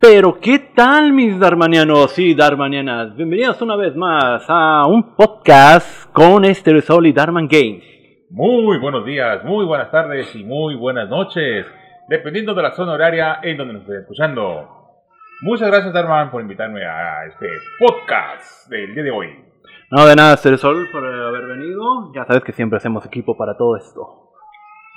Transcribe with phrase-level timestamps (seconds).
[0.00, 3.16] Pero, ¿qué tal, mis darmanianos y darmanianas?
[3.16, 7.82] Bienvenidos una vez más a un podcast con Sol y Darman Games.
[8.30, 11.66] Muy buenos días, muy buenas tardes y muy buenas noches,
[12.08, 14.68] dependiendo de la zona horaria en donde nos estén escuchando.
[15.40, 17.48] Muchas gracias, Darman, por invitarme a este
[17.80, 19.44] podcast del día de hoy.
[19.90, 22.12] No, de nada, Sol, por haber venido.
[22.14, 24.30] Ya sabes que siempre hacemos equipo para todo esto.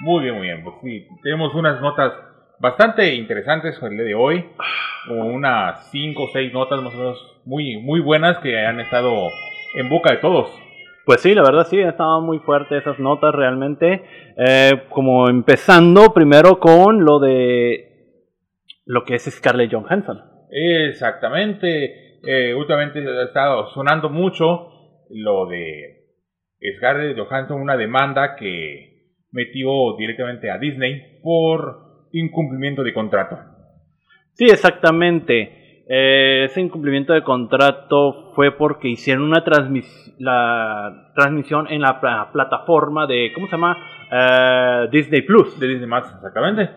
[0.01, 0.63] Muy bien, muy bien.
[0.63, 2.13] Pues sí, tenemos unas notas
[2.61, 4.45] bastante interesantes el día de hoy.
[5.09, 9.11] Unas 5 o 6 notas más o menos muy, muy buenas que han estado
[9.75, 10.49] en boca de todos.
[11.05, 14.03] Pues sí, la verdad sí, estado muy fuertes esas notas realmente.
[14.37, 17.87] Eh, como empezando primero con lo de
[18.85, 20.21] lo que es Scarlett Johansson.
[20.51, 22.19] Exactamente.
[22.23, 26.05] Eh, últimamente ha estado sonando mucho lo de
[26.77, 28.91] Scarlett Johansson, una demanda que
[29.31, 31.80] metió directamente a Disney por
[32.13, 33.37] incumplimiento de contrato.
[34.33, 35.83] Sí, exactamente.
[35.87, 39.43] Eh, ese incumplimiento de contrato fue porque hicieron una
[40.19, 41.99] la transmisión en la
[42.31, 43.77] plataforma de, ¿cómo se llama?
[44.11, 45.59] Eh, Disney Plus.
[45.59, 46.69] De Disney Plus, exactamente.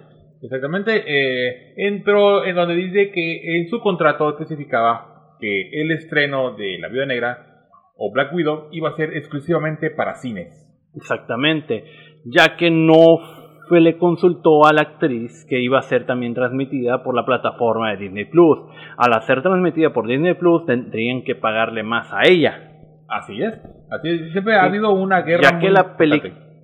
[0.42, 1.04] Exactamente.
[1.06, 6.88] Eh, entró en donde dice que en su contrato especificaba que el estreno de La
[6.88, 10.70] Viuda Negra o Black Widow iba a ser exclusivamente para cines.
[10.96, 11.84] Exactamente.
[12.24, 13.19] Ya que no
[13.68, 17.90] fue le consultó a la actriz que iba a ser también transmitida por la plataforma
[17.90, 18.58] de Disney Plus.
[18.96, 22.70] Al ser transmitida por Disney Plus tendrían que pagarle más a ella.
[23.08, 23.54] Así es.
[23.90, 25.42] Así Siempre ha habido una guerra.
[25.42, 25.96] Ya que, la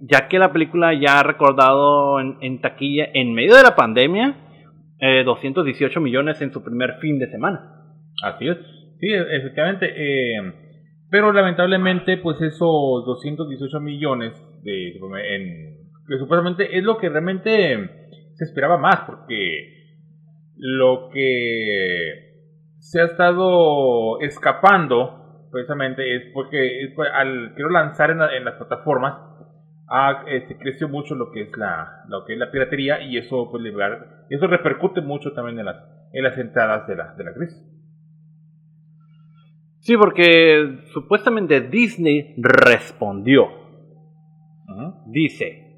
[0.00, 4.36] ya que la película ya ha recordado en, taquilla en medio de la pandemia
[5.24, 7.60] 218 eh, millones en su primer fin de semana.
[8.22, 8.56] Así es.
[8.98, 9.86] Sí, e-, efectivamente.
[9.96, 10.52] Eh,
[11.10, 15.79] pero lamentablemente, pues esos 218 millones de, en
[16.10, 19.94] que supuestamente es lo que realmente se esperaba más, porque
[20.56, 29.14] lo que se ha estado escapando precisamente es porque al quiero lanzar en, las plataformas
[29.88, 33.48] ha, este, creció mucho lo que es la lo que es la piratería y eso
[33.50, 33.62] pues
[34.30, 35.76] eso repercute mucho también en las
[36.12, 37.62] en las entradas de la de la crisis
[39.80, 43.58] sí porque supuestamente Disney respondió.
[45.06, 45.69] Dice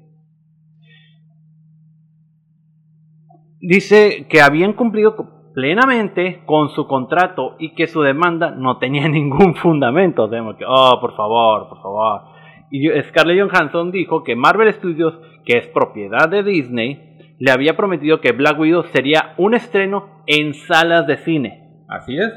[3.63, 5.15] dice que habían cumplido
[5.55, 10.29] plenamente con su contrato y que su demanda no tenía ningún fundamento.
[10.29, 12.21] que, oh, por favor, por favor.
[12.69, 18.19] Y Scarlett Johansson dijo que Marvel Studios, que es propiedad de Disney, le había prometido
[18.19, 21.83] que Black Widow sería un estreno en salas de cine.
[21.87, 22.33] Así es,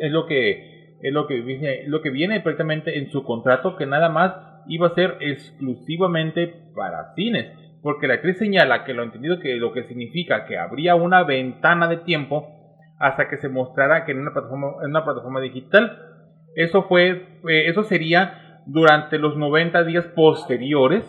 [0.00, 4.08] es, lo que es lo que viene, lo que viene en su contrato que nada
[4.08, 4.34] más
[4.66, 9.74] iba a ser exclusivamente para cines porque la actriz señala que lo entendido que lo
[9.74, 12.48] que significa que habría una ventana de tiempo
[12.98, 15.98] hasta que se mostrara que en una plataforma, en una plataforma digital.
[16.56, 17.10] Eso fue,
[17.46, 21.04] eh, eso sería durante los 90 días posteriores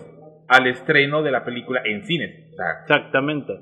[0.50, 2.44] al estreno de la película en cines.
[2.82, 3.54] Exactamente.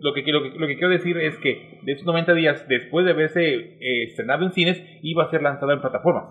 [0.00, 3.04] lo, que, lo, que, lo que quiero decir es que de esos 90 días después
[3.04, 6.26] de haberse eh, estrenado en cines, iba a ser lanzado en plataformas.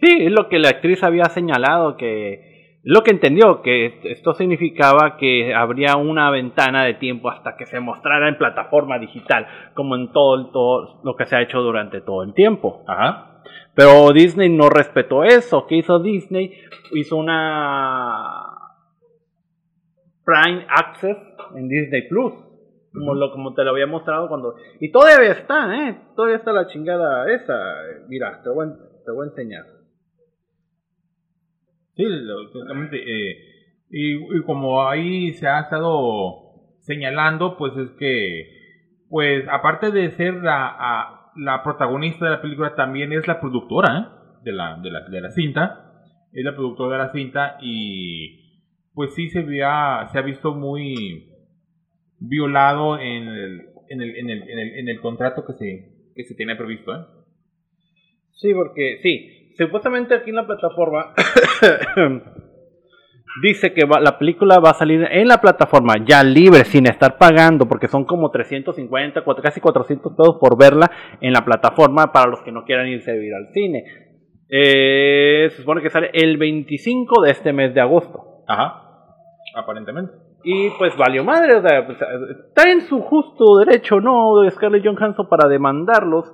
[0.00, 2.55] Sí, es lo que la actriz había señalado que
[2.88, 7.80] lo que entendió, que esto significaba que habría una ventana de tiempo hasta que se
[7.80, 12.22] mostrara en plataforma digital, como en todo, todo lo que se ha hecho durante todo
[12.22, 12.84] el tiempo.
[12.86, 13.42] Ajá.
[13.74, 15.66] Pero Disney no respetó eso.
[15.66, 16.52] ¿Qué hizo Disney?
[16.92, 18.56] Hizo una
[20.24, 21.18] Prime Access
[21.56, 22.34] en Disney Plus.
[22.94, 24.54] Como, lo, como te lo había mostrado cuando...
[24.78, 26.02] Y todavía está, ¿eh?
[26.14, 27.58] Todavía está la chingada esa.
[28.06, 28.68] Mira, te voy,
[29.04, 29.75] te voy a enseñar.
[31.96, 32.04] Sí,
[32.52, 32.96] totalmente.
[32.98, 33.38] Eh,
[33.90, 38.50] y, como ahí se ha estado señalando, pues es que,
[39.08, 41.32] pues aparte de ser la,
[41.64, 44.40] protagonista de la película, también es la productora ¿eh?
[44.44, 45.82] de, la, de, la, de la cinta.
[46.32, 51.30] Es la productora de la cinta y pues sí se, había, se ha visto muy
[52.18, 56.24] violado en el, en el, en el, en el, en el contrato que se, que
[56.24, 56.94] se tiene previsto.
[56.94, 57.04] ¿eh?
[58.32, 61.14] Sí, porque sí, supuestamente aquí en la plataforma
[63.42, 67.66] dice que la película va a salir en la plataforma ya libre, sin estar pagando,
[67.66, 72.52] porque son como 350, casi 400 pesos por verla en la plataforma para los que
[72.52, 73.84] no quieran irse a vivir al cine.
[74.48, 78.44] Eh, se supone que sale el 25 de este mes de agosto.
[78.46, 78.82] Ajá,
[79.54, 80.12] aparentemente.
[80.44, 81.98] Y pues valió madre, o sea, pues,
[82.48, 84.40] está en su justo derecho, ¿no?
[84.40, 86.32] De Scarlett Johansson para demandarlos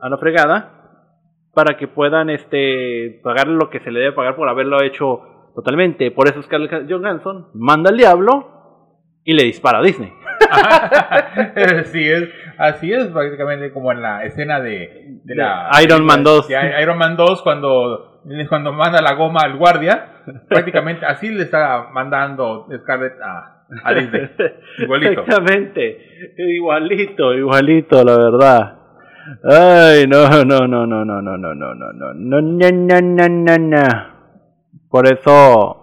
[0.00, 0.79] a la fregada
[1.54, 6.10] para que puedan este pagar lo que se le debe pagar por haberlo hecho totalmente.
[6.10, 8.48] Por eso Scarlett Johansson manda al diablo
[9.24, 10.12] y le dispara a Disney.
[11.84, 12.28] sí, es,
[12.60, 16.46] Así es, prácticamente como en la escena de, de la Iron Man 2.
[16.46, 18.20] de Iron Man 2 cuando,
[18.50, 20.24] cuando manda la goma al guardia.
[20.46, 24.28] Prácticamente así le está mandando Scarlett a, a Disney.
[24.78, 25.22] Igualito.
[25.22, 26.34] Exactamente.
[26.36, 28.79] Igualito, igualito, la verdad.
[29.44, 33.28] Ay, no, no, no, no, no, no, no, no, no, no, no, no, no, no,
[33.28, 34.06] no, no.
[34.88, 35.80] Por eso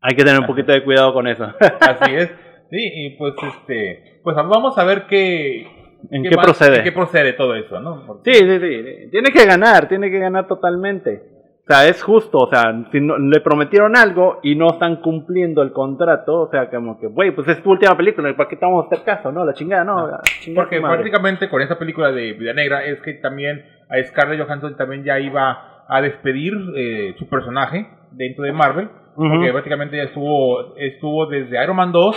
[0.00, 1.44] hay que tener un poquito de cuidado con eso.
[1.80, 2.30] Así es.
[2.70, 5.66] Sí, y pues este, pues vamos a ver qué
[6.10, 6.78] en qué, procede.
[6.78, 8.20] En qué procede todo eso, ¿no?
[8.24, 9.08] Sí, sí, sí.
[9.10, 11.39] Tiene que ganar, tiene que ganar totalmente.
[11.62, 15.62] O sea, es justo, o sea, si no, le prometieron algo y no están cumpliendo
[15.62, 18.64] el contrato, o sea, como que, güey, pues es tu última película, ¿para qué te
[18.64, 19.30] vamos a hacer caso?
[19.30, 20.08] No, la chingada, no.
[20.08, 24.40] La chingada Porque prácticamente con esta película de Vida Negra es que también a Scarlett
[24.44, 28.88] Johansson también ya iba a despedir eh, su personaje dentro de Marvel
[29.28, 32.16] porque prácticamente ya estuvo, estuvo desde Iron Man 2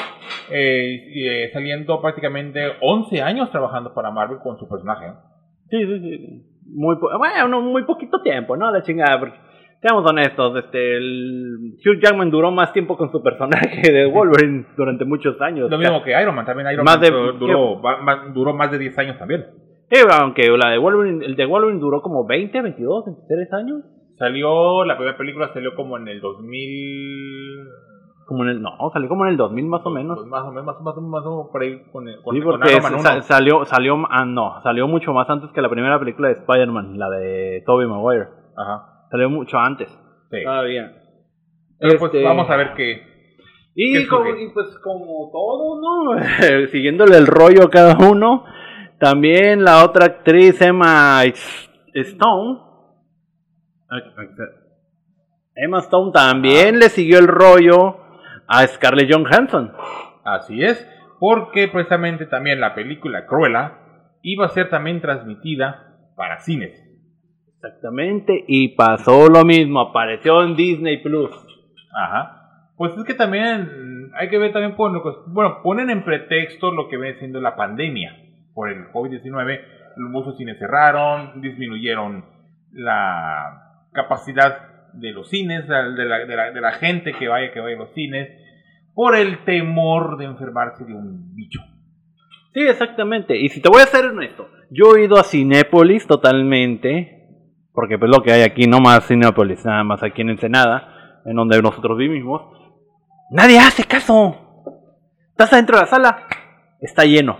[0.52, 5.12] eh, eh, saliendo prácticamente 11 años trabajando para Marvel con su personaje.
[5.70, 6.53] Sí, sí, sí.
[6.66, 8.72] Muy, bueno, muy poquito tiempo, ¿no?
[8.72, 9.38] La chingada, porque
[9.82, 15.06] seamos honestos, este, el Hugh Jackman duró más tiempo con su personaje de Wolverine durante
[15.06, 15.70] muchos años.
[15.70, 17.00] Lo mismo que Iron Man, también Iron Man
[17.38, 17.82] duró,
[18.34, 19.46] duró más de 10 años también.
[19.92, 23.84] Sí, aunque la de Wolverine, el de Wolverine duró como 20, 22, 23 años.
[24.18, 27.68] Salió, la primera película salió como en el 2000...
[28.26, 30.18] Como en el, no, salió como en el 2000 más o menos.
[30.18, 32.82] Pues más o menos, más, más, más, más por ahí con, el, sí, porque
[33.22, 37.10] salió, salió, ah, no, salió mucho más antes que la primera película de Spider-Man, la
[37.10, 38.28] de Tobey Maguire.
[38.56, 39.08] Ajá.
[39.12, 39.90] Salió mucho antes.
[40.32, 40.44] Sí.
[40.44, 40.94] Todavía.
[41.80, 43.14] Pero pues este, vamos a ver qué.
[43.76, 46.68] Y, como, y pues como todo, ¿no?
[46.72, 48.46] Siguiéndole el rollo a cada uno.
[49.00, 51.24] También la otra actriz, Emma
[51.94, 52.60] Stone,
[55.56, 57.98] Emma Stone también le siguió el rollo
[58.58, 59.74] a Scarlett Johansson.
[60.24, 60.88] Así es,
[61.20, 63.80] porque precisamente también la película Cruella
[64.22, 66.80] iba a ser también transmitida para cines.
[67.56, 71.32] Exactamente, y pasó lo mismo, apareció en Disney Plus.
[71.96, 72.70] Ajá.
[72.76, 74.92] Pues es que también hay que ver también, por
[75.28, 78.18] bueno, ponen en pretexto lo que viene siendo la pandemia
[78.54, 79.62] por el COVID-19.
[79.98, 82.26] Muchos cines cerraron, disminuyeron
[82.72, 87.80] la capacidad de los cines, de la, de la, gente que vaya, que vaya a
[87.80, 88.30] los cines,
[88.94, 91.62] por el temor de enfermarse de un bicho.
[92.54, 93.38] Sí, exactamente.
[93.38, 97.28] Y si te voy a ser honesto, yo he ido a Cinépolis totalmente,
[97.74, 101.36] porque pues lo que hay aquí, no más Cinépolis, nada más aquí en Ensenada, en
[101.36, 102.42] donde nosotros vivimos.
[103.32, 104.38] Nadie hace caso.
[105.32, 106.28] Estás adentro de la sala,
[106.80, 107.38] está lleno.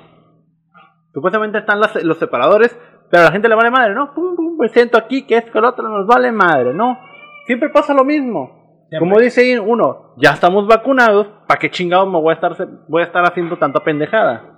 [1.14, 2.76] Supuestamente están los separadores,
[3.12, 4.16] pero a la gente le vale madre, ¿no?
[4.16, 6.98] Pum, pum, me siento aquí, que es que otro nos vale madre, ¿no?
[7.46, 8.64] Siempre pasa lo mismo.
[9.00, 12.56] Como dice uno, ya estamos vacunados, ¿para qué chingados me voy a estar,
[12.88, 14.58] voy a estar haciendo tanta pendejada?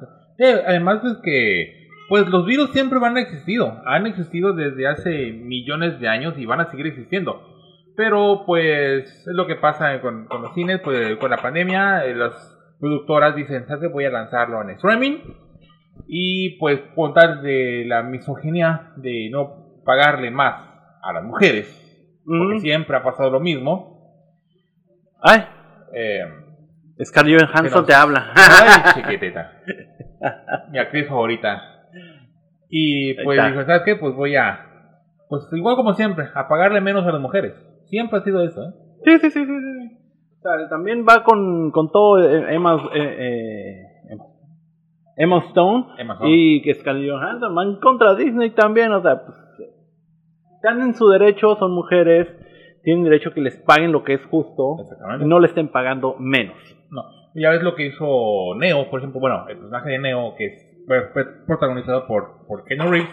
[0.68, 6.00] además es que, pues los virus siempre van a existido, han existido desde hace millones
[6.02, 7.42] de años y van a seguir existiendo.
[7.96, 12.34] Pero pues es lo que pasa con, los cines, pues con la pandemia, eh, las
[12.80, 13.90] productoras dicen, ¿sabes?
[13.90, 15.20] Voy a lanzarlo en streaming
[16.08, 20.56] y pues por tal de la misoginia de no pagarle más
[21.02, 21.85] a las mujeres,
[22.25, 23.95] porque siempre ha pasado lo mismo.
[25.22, 25.44] Ay,
[25.94, 26.24] eh,
[27.04, 28.31] Scarlett Johansson te habla.
[28.36, 29.51] Ay, chiquitita.
[30.72, 31.62] Mi actriz favorita.
[32.70, 33.96] Y pues dijo, ¿sabes qué?
[33.96, 34.65] Pues voy a,
[35.29, 37.53] pues igual como siempre, a pagarle menos a las mujeres.
[37.86, 38.74] Siempre ha sido eso, ¿eh?
[39.03, 39.46] Sí, sí, sí, sí.
[39.46, 39.98] sí.
[40.39, 44.17] O sea, también va con, con todo eh, Emma, eh, eh
[45.17, 45.86] Emma Stone,
[46.25, 49.38] y que Scarlett Johansson van contra Disney también, o sea, pues,
[50.65, 52.27] están en su derecho, son mujeres,
[52.84, 54.77] tienen derecho a que les paguen lo que es justo
[55.19, 56.57] y no le estén pagando menos.
[56.89, 57.03] No,
[57.36, 60.75] ya ves lo que hizo Neo, por ejemplo, bueno, el personaje de Neo que es
[61.45, 63.10] protagonizado por, por Ken Reeves,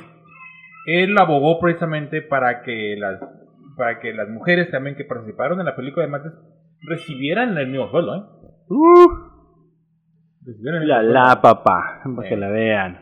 [0.87, 3.21] él abogó precisamente para que las
[3.77, 6.33] para que las mujeres también que participaron en la película de Mates
[6.83, 8.23] recibieran el mismo sueldo, ¿eh?
[8.69, 9.33] Uh.
[10.61, 12.99] La, la papá, para que la vean.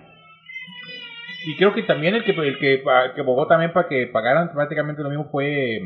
[1.47, 2.83] Y creo que también el que el que,
[3.15, 5.81] que abogó también para que pagaran prácticamente lo mismo fue.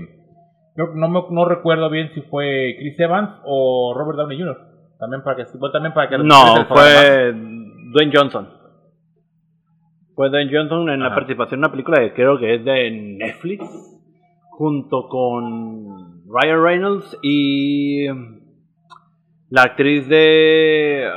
[0.77, 4.75] no, no recuerdo bien si fue Chris Evans o Robert Downey Jr.
[4.99, 8.49] También para que, también para que No, fue Dwayne Johnson.
[10.15, 13.65] Fue Dwayne Johnson en la participación en una película que creo que es de Netflix.
[14.51, 18.07] Junto con Ryan Reynolds y
[19.51, 21.11] la actriz de.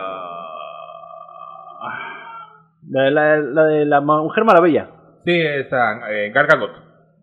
[2.90, 4.90] La, la, la de la Mujer Maravilla.
[5.26, 6.72] Sí, esa, eh, Gal Gadot.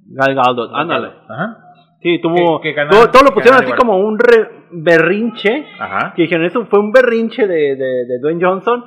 [0.07, 1.09] Gal Gadot, ándale.
[1.29, 1.59] Ajá.
[2.01, 2.61] Sí, tuvo.
[2.61, 4.19] todo, lo pusieron así como un.
[4.19, 5.65] Re, berrinche.
[5.81, 6.13] Ajá.
[6.15, 8.85] Que dijeron, eso fue un berrinche de, de, de Dwayne Johnson.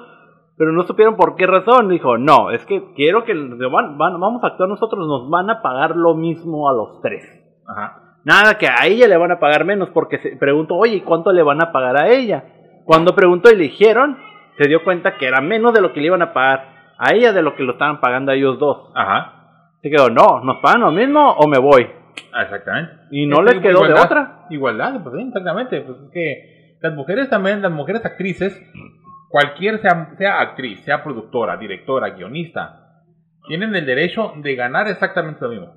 [0.56, 1.90] Pero no supieron por qué razón.
[1.90, 5.62] Dijo, no, es que quiero que van, van- vamos a actuar nosotros, nos van a
[5.62, 7.24] pagar lo mismo a los tres.
[7.68, 8.20] Ajá.
[8.24, 11.32] Nada, que a ella le van a pagar menos, porque se preguntó, oye, ¿y cuánto
[11.32, 12.44] le van a pagar a ella?
[12.86, 14.18] Cuando preguntó y le dijeron,
[14.58, 17.32] se dio cuenta que era menos de lo que le iban a pagar a ella
[17.32, 18.92] de lo que lo estaban pagando a ellos dos.
[18.96, 19.70] Ajá.
[19.82, 21.88] Se quedó, no, ¿nos pagan lo mismo o me voy?
[22.34, 22.92] Ah, Exactamente.
[23.12, 24.06] Y no Es les quedó de igualdad.
[24.06, 24.46] otra.
[24.50, 25.82] Igualdad, pues sí, exactamente.
[25.82, 28.60] Pues es que las mujeres también, las mujeres actrices,
[29.30, 33.04] cualquier sea, sea actriz, sea productora, directora, guionista,
[33.48, 35.74] tienen el derecho de ganar exactamente lo mismo.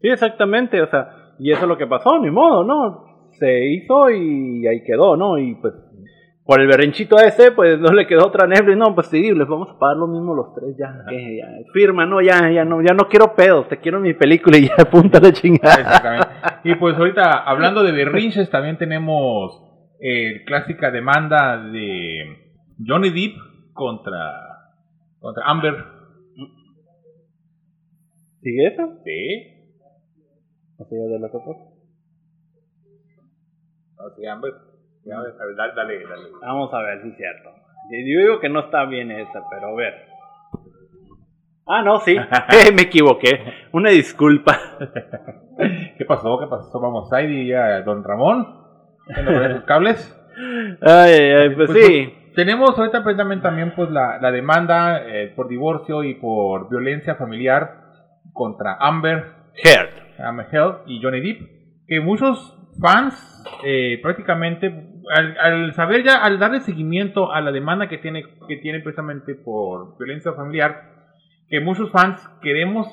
[0.00, 3.28] Sí, exactamente, o sea, y eso es lo que pasó, ni modo, ¿no?
[3.38, 5.38] Se hizo y ahí quedó, ¿no?
[5.38, 5.74] Y pues,
[6.52, 9.70] por el berrinchito ese, pues no le quedó otra y no, pues sí, les vamos
[9.70, 12.92] a pagar lo mismo los tres, ya, que ya, firma, no, ya, ya no, ya
[12.92, 15.80] no quiero pedos, te quiero mi película y ya, punta la chingada.
[15.80, 16.28] Exactamente.
[16.64, 19.62] Y pues ahorita, hablando de berrinches, también tenemos
[19.98, 22.36] eh, clásica demanda de
[22.86, 23.38] Johnny Depp
[23.72, 24.68] contra,
[25.18, 25.74] contra Amber.
[28.42, 28.98] ¿Sigue eso?
[29.06, 29.80] Sí.
[30.76, 31.48] ¿O sigue de la cosa?
[33.96, 34.71] No, sí, Amber.
[35.10, 35.34] Amber.
[35.40, 36.28] A ver, dale, dale.
[36.40, 37.50] Vamos a ver si es cierto.
[37.90, 39.94] Yo digo que no está bien esa, pero a ver.
[41.66, 42.16] Ah, no, sí,
[42.74, 43.68] me equivoqué.
[43.72, 44.58] Una disculpa.
[45.98, 46.38] ¿Qué pasó?
[46.38, 46.80] ¿Qué pasó?
[46.80, 48.62] Vamos a ir a Don Ramón.
[49.06, 50.18] ¿Qué nos ponen sus cables?
[50.80, 52.18] Ay, ay, pues, Pues, sí.
[52.34, 57.82] Tenemos ahorita precisamente también pues la, la demanda eh, por divorcio y por violencia familiar
[58.32, 59.32] contra Amber,
[59.62, 59.90] Heard.
[60.18, 61.42] Amber Heard y Johnny Depp,
[61.86, 64.70] que muchos fans eh, prácticamente
[65.10, 69.34] al, al saber ya, al darle seguimiento a la demanda que tiene, que tiene precisamente
[69.34, 70.82] por violencia familiar,
[71.48, 72.86] que muchos fans queremos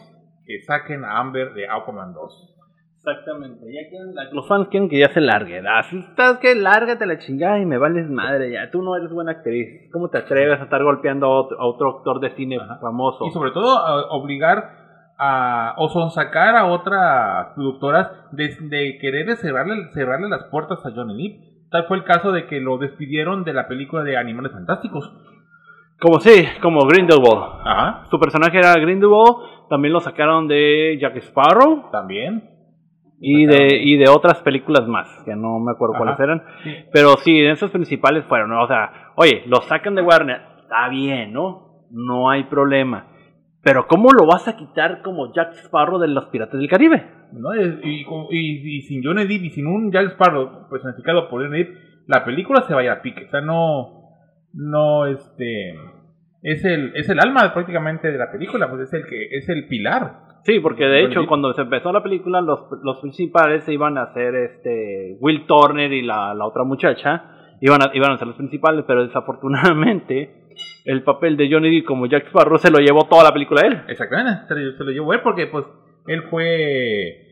[0.45, 2.55] que saquen a Amber de Aquaman 2.
[2.97, 3.65] Exactamente.
[3.71, 5.61] Ya quieren Los fans quieren que ya se largue.
[5.89, 8.69] Si estás que lárgate la chingada y me vales madre ya.
[8.71, 9.89] Tú no eres buena actriz.
[9.93, 13.25] ¿Cómo te atreves a estar golpeando a otro, a otro actor de cine famoso?
[13.25, 14.77] Y sobre todo a- obligar
[15.17, 21.29] a o sonsacar a otras productoras de, de querer cerrarle, cerrarle las puertas a Johnny
[21.29, 21.49] Depp.
[21.71, 25.11] Tal fue el caso de que lo despidieron de la película de Animales Fantásticos.
[25.99, 27.61] Como sí, como Grindelwald.
[27.63, 28.05] Ajá.
[28.09, 29.67] Su personaje era Grindelwald.
[29.69, 31.89] También lo sacaron de Jack Sparrow.
[31.91, 32.49] También.
[33.21, 36.15] Y de, y de otras películas más, que no me acuerdo Ajá.
[36.15, 36.43] cuáles eran.
[36.63, 36.73] Sí.
[36.93, 38.53] Pero sí, esos principales fueron.
[38.53, 41.83] O sea, oye, lo sacan de Warner, está bien, ¿no?
[41.91, 43.07] No hay problema.
[43.61, 47.05] Pero ¿cómo lo vas a quitar como Jack Sparrow de los Piratas del Caribe?
[47.33, 47.53] ¿no?
[47.55, 51.75] Y, y- y- sin Johnny Depp y sin un Jack Sparrow personificado por Johnny Depp,
[52.07, 53.25] la película se vaya a pique.
[53.25, 53.99] O sea, no.
[54.53, 55.75] No, este.
[56.41, 59.67] Es el, es el alma prácticamente de la película, pues es el que es el
[59.67, 60.21] pilar.
[60.43, 64.03] Sí, porque de hecho cuando se empezó la película los, los principales se iban a
[64.03, 68.37] hacer este Will Turner y la, la otra muchacha iban a, iban a ser los
[68.37, 70.38] principales, pero desafortunadamente
[70.85, 73.81] el papel de Johnny Depp como Jack Sparrow se lo llevó toda la película él.
[73.87, 75.65] Exactamente, se lo, se lo llevó él porque pues
[76.07, 77.25] él fue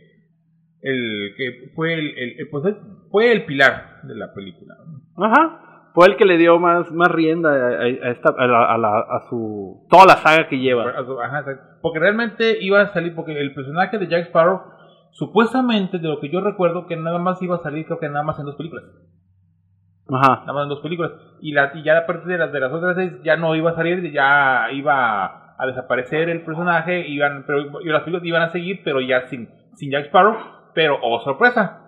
[0.82, 2.76] el que fue el, pues,
[3.10, 4.76] fue el pilar de la película.
[5.18, 5.64] Ajá.
[5.94, 9.00] Fue el que le dio más, más rienda a, a esta, a, la- a la-
[9.00, 10.84] a su toda la saga que lleva.
[10.92, 11.44] Ajá,
[11.82, 14.62] porque realmente iba a salir porque el personaje de Jack Sparrow
[15.12, 18.24] supuestamente de lo que yo recuerdo que nada más iba a salir creo que nada
[18.24, 18.84] más en dos películas.
[20.10, 20.42] Ajá.
[20.42, 21.12] Nada más en dos películas.
[21.42, 23.72] Y, la, y ya a partir de las, de las otras seis ya no iba
[23.72, 28.52] a salir, ya iba a desaparecer el personaje, iban, pero y las películas iban a
[28.52, 30.36] seguir, pero ya sin, sin Jack Sparrow.
[30.74, 31.88] Pero, oh sorpresa,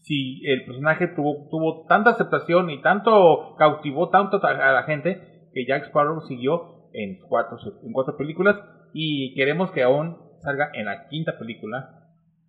[0.00, 5.66] si el personaje tuvo, tuvo tanta aceptación y tanto cautivó tanto a la gente que
[5.66, 8.56] Jack Sparrow siguió en cuatro, en cuatro películas
[8.92, 11.90] y queremos que aún salga en la quinta película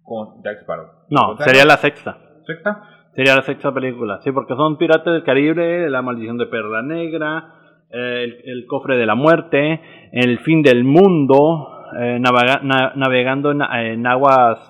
[0.04, 0.88] con Jack Sparrow.
[1.10, 2.18] No, sería la sexta.
[2.46, 3.07] ¿Sexta?
[3.18, 7.54] Sería la sexta película, sí, porque son Piratas del Caribe, La Maldición de Perla Negra,
[7.92, 9.82] eh, el, el Cofre de la Muerte,
[10.12, 11.68] El Fin del Mundo,
[12.00, 14.70] eh, navega- na- Navegando en, en Aguas.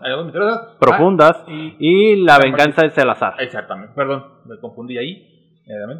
[0.79, 3.33] Profundas Ah, y y La Venganza de Salazar.
[3.39, 5.27] Exactamente, perdón, me confundí ahí.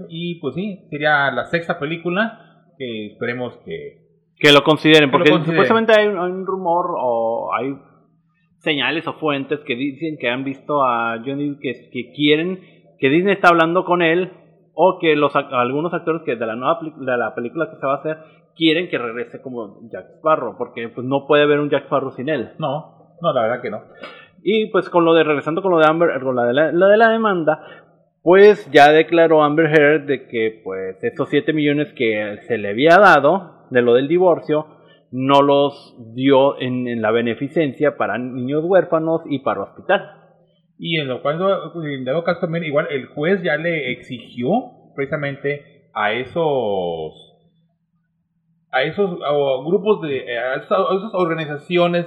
[0.07, 4.07] Y pues sí, sería la sexta película que esperemos que...
[4.39, 5.65] Que lo consideren, Que lo porque consideren.
[5.65, 7.75] supuestamente hay un rumor o hay
[8.59, 12.59] señales o fuentes que dicen que han visto a Johnny que, que quieren
[12.99, 14.31] que Disney está hablando con él
[14.73, 17.93] o que los algunos actores que de la nueva de la película que se va
[17.93, 18.17] a hacer
[18.55, 22.29] quieren que regrese como Jack Sparrow porque pues no puede haber un Jack Sparrow sin
[22.29, 23.81] él No, no, la verdad que no.
[24.43, 26.87] y pues con lo de regresando con lo de Amber con la de la, la
[26.87, 27.59] de la demanda
[28.23, 32.97] pues ya declaró Amber Heard de que pues esos 7 millones que se le había
[32.97, 34.65] dado de lo del divorcio
[35.11, 40.11] no los dio en, la beneficencia para niños huérfanos y para hospital.
[40.77, 41.39] Y en lo cual,
[41.85, 44.49] en dado caso también, igual el juez ya le exigió
[44.95, 47.23] precisamente a esos
[48.69, 49.17] a esos
[49.65, 52.05] grupos de a esas, organizaciones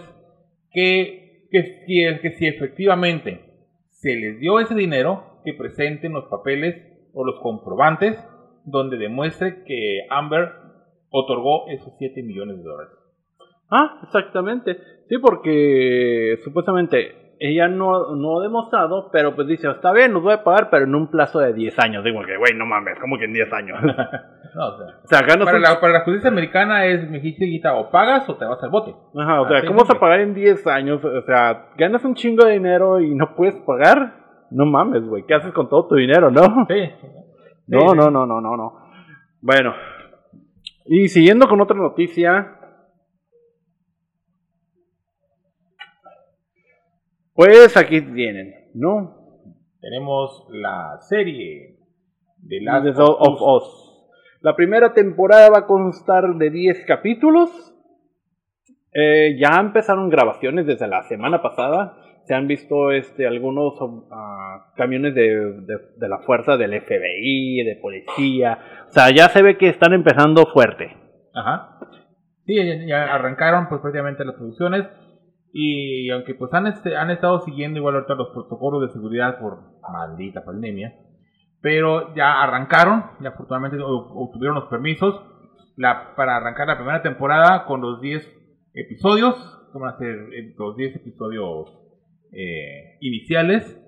[0.72, 3.40] que que, que si efectivamente
[3.88, 6.76] se les dio ese dinero que presenten los papeles
[7.12, 8.16] o los comprobantes
[8.64, 10.52] donde demuestre que Amber
[11.10, 12.92] otorgó esos 7 millones de dólares.
[13.70, 14.78] Ah, exactamente.
[15.08, 20.34] Sí, porque supuestamente ella no, no ha demostrado, pero pues dice, está bien, nos voy
[20.34, 22.04] a pagar, pero en un plazo de 10 años.
[22.04, 23.78] Digo que, güey, no mames, como que en 10 años.
[24.54, 28.36] no, o sea, para, la, para, la, justicia americana es, me dijiste, o pagas o
[28.36, 28.94] te vas al bote.
[29.16, 31.02] Ajá, o sea, ¿cómo vas a pagar en 10 años?
[31.02, 34.20] O sea, ganas un chingo de dinero y no puedes pagar.
[34.50, 36.66] No mames, güey, ¿qué haces con todo tu dinero, no?
[36.68, 36.90] Sí.
[37.68, 38.74] No, no, no, no, no, no.
[39.40, 39.72] Bueno,
[40.92, 42.60] y siguiendo con otra noticia,
[47.32, 49.16] Pues aquí tienen, ¿no?
[49.80, 51.78] Tenemos la serie
[52.36, 54.08] de Last of, Us.
[54.42, 57.48] La primera temporada va a constar de 10 capítulos.
[58.92, 61.96] Eh, ya empezaron grabaciones desde la semana pasada.
[62.30, 63.74] Se han visto este, algunos
[64.12, 68.56] ah, camiones de, de, la fuerza del FBI, de policía.
[68.86, 70.96] O sea, ya se ve que están empezando fuerte.
[71.34, 71.80] Ajá.
[72.46, 72.54] Sí,
[72.86, 74.86] ya arrancaron pues prácticamente las producciones.
[75.52, 79.80] Y aunque pues han, este, han estado siguiendo igual ahorita los protocolos de seguridad por
[79.92, 80.94] maldita pandemia,
[81.60, 85.20] pero ya arrancaron, y afortunadamente obtuvieron los permisos
[85.74, 88.24] la, para arrancar la primera temporada con los 10
[88.74, 89.34] episodios,
[89.72, 91.80] como van a ser eh, los 10 episodios
[92.32, 93.80] eh, iniciales,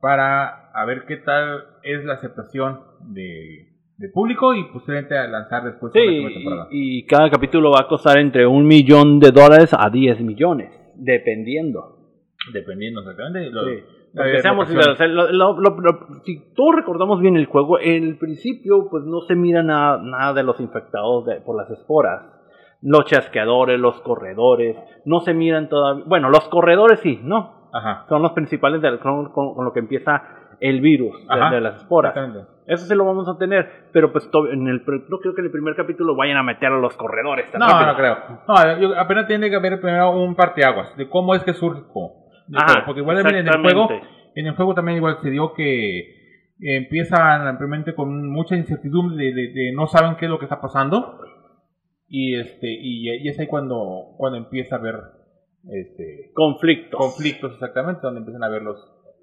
[0.00, 3.66] para a ver qué tal es la aceptación de,
[4.12, 6.68] público y posiblemente a lanzar después sí, la temporada.
[6.70, 10.70] Y, y cada capítulo va a costar entre un millón de dólares a 10 millones.
[10.94, 11.98] Dependiendo.
[12.52, 13.50] Dependiendo exactamente.
[16.24, 20.34] si todos recordamos bien el juego, en el principio pues no se mira nada, nada
[20.34, 22.22] de los infectados por las esporas.
[22.80, 26.04] Los chasqueadores, los corredores, no se miran todavía.
[26.06, 27.57] Bueno, los corredores sí, ¿no?
[27.72, 28.06] Ajá.
[28.08, 30.22] Son los principales del, con, con lo que empieza
[30.60, 32.14] el virus de, las esporas.
[32.66, 35.52] Eso sí lo vamos a tener, pero pues en el, no creo que en el
[35.52, 37.46] primer capítulo vayan a meter a los corredores.
[37.58, 38.16] no, no creo.
[38.46, 41.82] No, apenas tiene que haber primero un parteaguas de cómo es que surge.
[42.86, 43.88] porque igual en el juego,
[44.34, 46.18] en el juego también igual se dio que
[46.60, 51.20] empiezan simplemente con mucha incertidumbre de, no saben qué es lo que está pasando
[52.08, 54.94] y este y, es ahí cuando cuando empieza a haber
[55.70, 58.78] este conflictos conflictos exactamente donde empiezan a ver los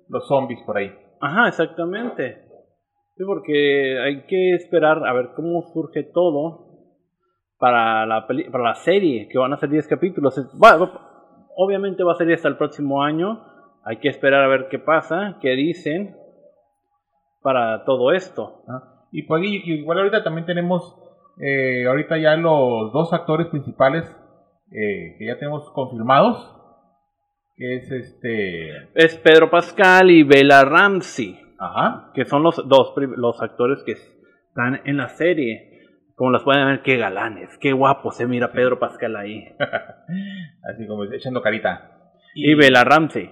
[0.09, 2.43] los zombies por ahí Ajá, exactamente.
[3.17, 6.65] Sí, porque hay que esperar a ver cómo surge todo
[7.57, 10.39] para la, para la serie, que van a ser 10 capítulos.
[10.53, 10.91] Bueno,
[11.55, 13.41] obviamente va a ser hasta el próximo año.
[13.85, 16.15] Hay que esperar a ver qué pasa, qué dicen
[17.41, 18.63] para todo esto.
[19.11, 20.95] Y pues igual ahorita también tenemos,
[21.39, 24.03] eh, ahorita ya los dos actores principales
[24.71, 26.55] eh, que ya tenemos confirmados
[27.55, 28.69] que es este...
[28.95, 31.39] Es Pedro Pascal y Bella Ramsey.
[31.57, 32.11] Ajá.
[32.13, 35.71] Que son los dos los actores que están en la serie.
[36.15, 39.45] Como las pueden ver, qué galanes, qué guapo se mira Pedro Pascal ahí.
[40.63, 41.91] Así como echando carita.
[42.33, 43.31] Y, Bella Ramsey.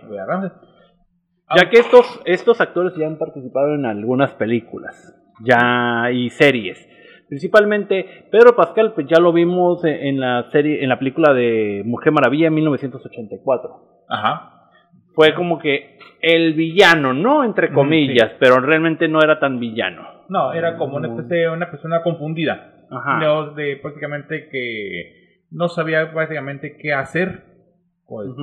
[1.55, 6.89] Ya que estos, estos actores ya han participado en algunas películas ya y series.
[7.33, 12.13] Principalmente Pedro Pascal, pues ya lo vimos en la serie, en la película de Mujer
[12.13, 14.03] Maravilla en 1984.
[14.07, 14.69] Ajá.
[15.15, 17.43] Fue como que el villano, ¿no?
[17.43, 20.03] Entre comillas, pero realmente no era tan villano.
[20.29, 22.85] No, era como una, especie, una persona confundida.
[22.91, 23.49] Ajá.
[23.55, 27.45] De, prácticamente que no sabía prácticamente qué hacer
[28.05, 28.35] con,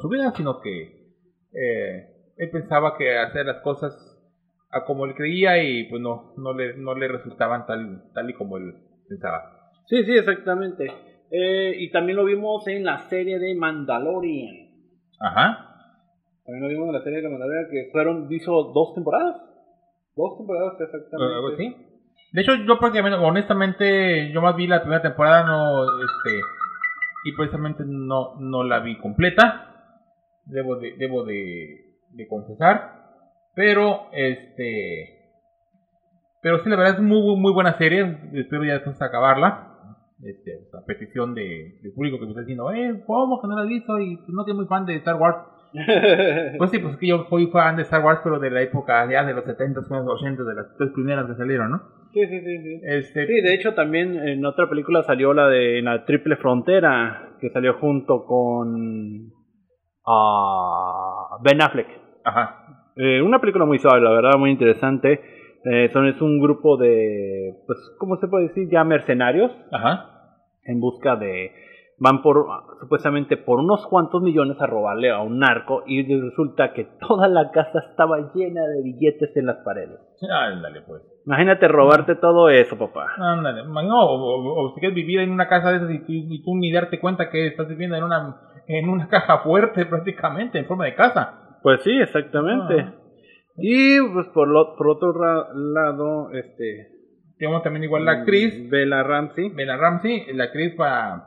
[0.00, 1.12] su vida, sino que
[1.52, 4.07] eh, él pensaba que hacer las cosas
[4.70, 8.34] a como él creía y pues no, no, le, no le resultaban tal, tal y
[8.34, 8.74] como él
[9.08, 9.70] pensaba.
[9.86, 10.86] Sí, sí, exactamente.
[11.30, 14.68] Eh, y también lo vimos en la serie de Mandalorian.
[15.20, 15.64] Ajá.
[16.44, 19.36] También lo vimos en la serie de Mandalorian que fueron, hizo dos temporadas.
[20.16, 21.56] Dos temporadas exactamente.
[21.56, 21.84] sí.
[22.32, 26.40] De hecho, yo prácticamente, honestamente, yo más vi la primera temporada, no, este,
[27.24, 29.64] y precisamente no, no la vi completa.
[30.44, 33.07] Debo de, debo de, de confesar.
[33.58, 35.18] Pero, este,
[36.40, 38.16] pero sí, la verdad es muy, muy buena serie.
[38.34, 39.74] Espero ya después acabarla
[40.22, 43.68] este, a petición de, público que me está diciendo, eh, ¿cómo que no la has
[43.68, 43.98] visto?
[43.98, 45.38] Y pues, no soy muy fan de Star Wars.
[46.56, 49.10] pues sí, pues es que yo soy fan de Star Wars, pero de la época
[49.10, 51.82] ya de los 70, 80, de las tres primeras que salieron, ¿no?
[52.12, 52.58] Sí, sí, sí.
[52.62, 57.34] Sí, este, sí de hecho también en otra película salió la de la Triple Frontera,
[57.40, 59.32] que salió junto con
[60.06, 61.88] uh, Ben Affleck.
[62.22, 62.67] Ajá.
[63.00, 65.20] Eh, una película muy suave, la verdad, muy interesante.
[65.64, 68.68] Eh, son, es un grupo de, pues, ¿cómo se puede decir?
[68.70, 70.06] Ya mercenarios Ajá.
[70.64, 71.52] en busca de...
[72.00, 72.46] Van por,
[72.80, 77.50] supuestamente, por unos cuantos millones a robarle a un narco y resulta que toda la
[77.50, 79.98] casa estaba llena de billetes en las paredes.
[80.30, 81.02] Ándale, pues.
[81.26, 83.06] Imagínate robarte todo eso, papá.
[83.18, 83.64] Ándale.
[83.64, 86.42] No, o, o- o si quieres vivir en una casa de esas y, tú- y
[86.44, 88.36] tú ni darte cuenta que estás viviendo en una,
[88.68, 91.34] en una caja fuerte prácticamente, en forma de casa.
[91.62, 92.80] Pues sí, exactamente.
[92.80, 92.94] Ah.
[93.56, 95.12] Y pues por, lo- por otro
[95.54, 96.88] lado, este...
[97.38, 99.50] Tenemos también igual la actriz, Bella Ramsey.
[99.50, 101.24] Bella Ramsey, la actriz para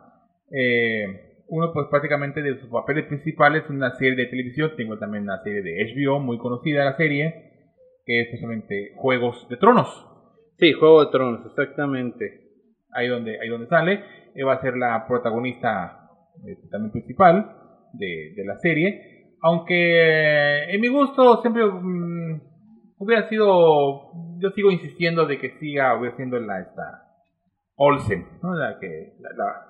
[0.52, 1.06] eh,
[1.48, 5.42] uno pues prácticamente de sus papeles principales en una serie de televisión, tengo también una
[5.42, 7.34] serie de HBO muy conocida la serie,
[8.06, 9.88] que es precisamente Juegos de Tronos.
[10.58, 12.42] Sí, Juego de Tronos, exactamente.
[12.92, 14.04] ahí donde, ahí donde sale,
[14.36, 16.10] eh, va a ser la protagonista
[16.46, 17.56] eh, también principal
[17.94, 19.11] de, de la serie,
[19.42, 22.42] aunque en mi gusto siempre mm,
[23.00, 27.04] hubiera sido, yo sigo insistiendo de que siga hubiera siendo la esta
[27.76, 28.54] Olsen, ¿no?
[28.56, 29.66] La que, la, la-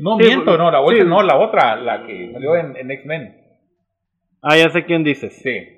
[0.00, 1.08] no Sí, miento, no, la Olsen, sí.
[1.08, 3.34] no, la otra, la que salió en, en X-Men,
[4.42, 5.34] Ah, ya sé quién dices.
[5.42, 5.74] sí,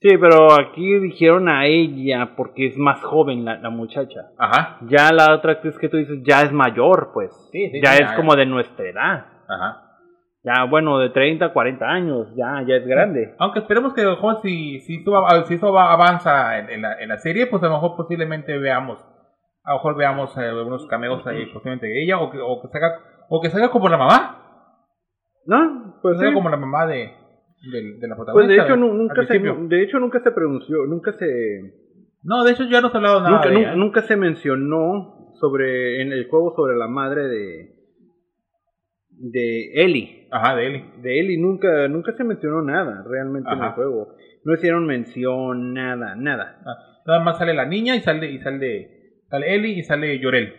[0.00, 4.28] Sí, pero aquí dijeron a ella porque es más joven la, la muchacha.
[4.38, 7.32] ajá, Ya la otra actriz que tú dices ya es mayor, pues.
[7.50, 8.38] Sí, sí, ya sí, es ya, como ya.
[8.40, 9.26] de nuestra edad.
[9.48, 9.82] ajá.
[10.46, 13.34] Ya, bueno, de 30, 40 años, ya, ya es grande.
[13.38, 16.70] Aunque esperemos que a lo mejor si, si, esto, va- si eso va- avanza en,
[16.70, 18.98] en la, en la serie, pues a lo mejor posiblemente veamos,
[19.64, 22.68] a lo mejor veamos eh, algunos cameos ahí posiblemente de ella, o que, o que
[22.68, 22.94] salga,
[23.28, 24.42] o que salga como la mamá,
[25.46, 25.98] ¿No?
[26.00, 26.34] Pues salga sí.
[26.34, 27.10] como la mamá de,
[27.72, 28.62] de, de la Pues protagonista.
[28.62, 31.26] de hecho nunca se, de hecho nunca se pronunció, nunca se
[32.22, 33.74] No, de hecho ya no se ha hablado nada nunca, de nu- ella.
[33.74, 37.75] nunca se mencionó sobre en el juego sobre la madre de
[39.18, 40.28] de Ellie.
[40.30, 40.84] Ajá, de Ellie.
[40.98, 44.08] De Ellie nunca nunca se mencionó nada realmente en el juego.
[44.44, 46.56] No hicieron mención, nada, nada.
[46.64, 46.76] Ah,
[47.06, 48.88] Nada más sale la niña y sale, y sale,
[49.28, 50.52] sale Ellie y sale Llorel.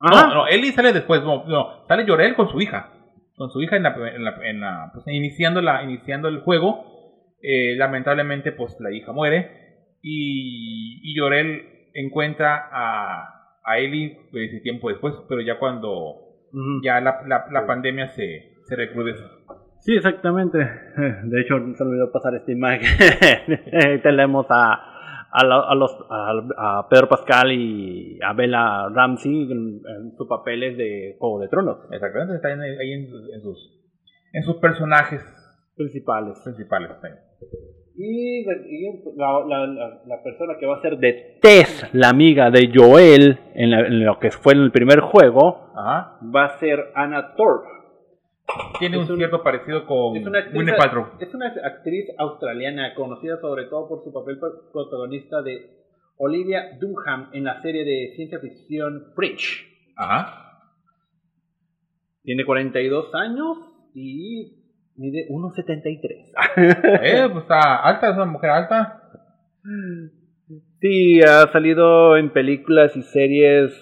[0.00, 0.28] Ajá.
[0.28, 2.88] No, no, Ellie sale después, no, no, sale Llorel con su hija.
[3.34, 6.84] Con su hija en la, en la, en la- pues, iniciando, la, iniciando el juego.
[7.42, 9.48] Eh, lamentablemente, pues la hija muere.
[10.02, 11.62] Y, y Llorel
[11.94, 13.24] encuentra a,
[13.64, 16.14] a Ellie pues, tiempo después, pero ya cuando.
[16.82, 19.22] Ya la, la, la pandemia se, se recrudece.
[19.80, 20.58] Sí, exactamente.
[21.24, 22.88] De hecho, se me olvidó pasar esta imagen.
[24.02, 24.74] Tenemos a,
[25.32, 30.76] a, a los, a, a Pedro Pascal y a Bella Ramsey en, en sus papeles
[30.76, 33.82] de Juego de Tronos Exactamente, está ahí, ahí en, en sus,
[34.32, 35.20] en sus personajes
[35.76, 36.38] principales.
[36.44, 36.90] principales.
[37.94, 42.70] Y, la, la- la- la persona que va a ser de Tess, la amiga de
[42.74, 46.18] Joel, en, la- en lo que fue en el primer juego, Ajá.
[46.34, 47.68] va a ser Anna Thorpe.
[48.78, 50.68] Tiene Es un cierto parecido con Es una, actriz,
[51.20, 55.70] es una actriz australiana conocida sobre todo por su papel pro- protagonista de
[56.16, 59.66] Olivia Dunham en la serie de ciencia ficción Fringe.
[59.96, 60.60] Ajá.
[62.24, 63.58] Tiene 42 años
[63.94, 64.61] y
[64.96, 66.32] mide 1,73.
[67.02, 69.02] Eh, pues está alta, es una mujer alta.
[70.80, 73.72] Sí, ha salido en películas y series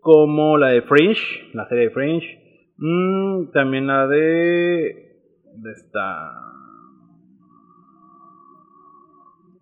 [0.00, 2.48] como la de Fringe, la serie de Fringe.
[2.78, 5.20] Mm, también la de.
[5.56, 6.30] de esta.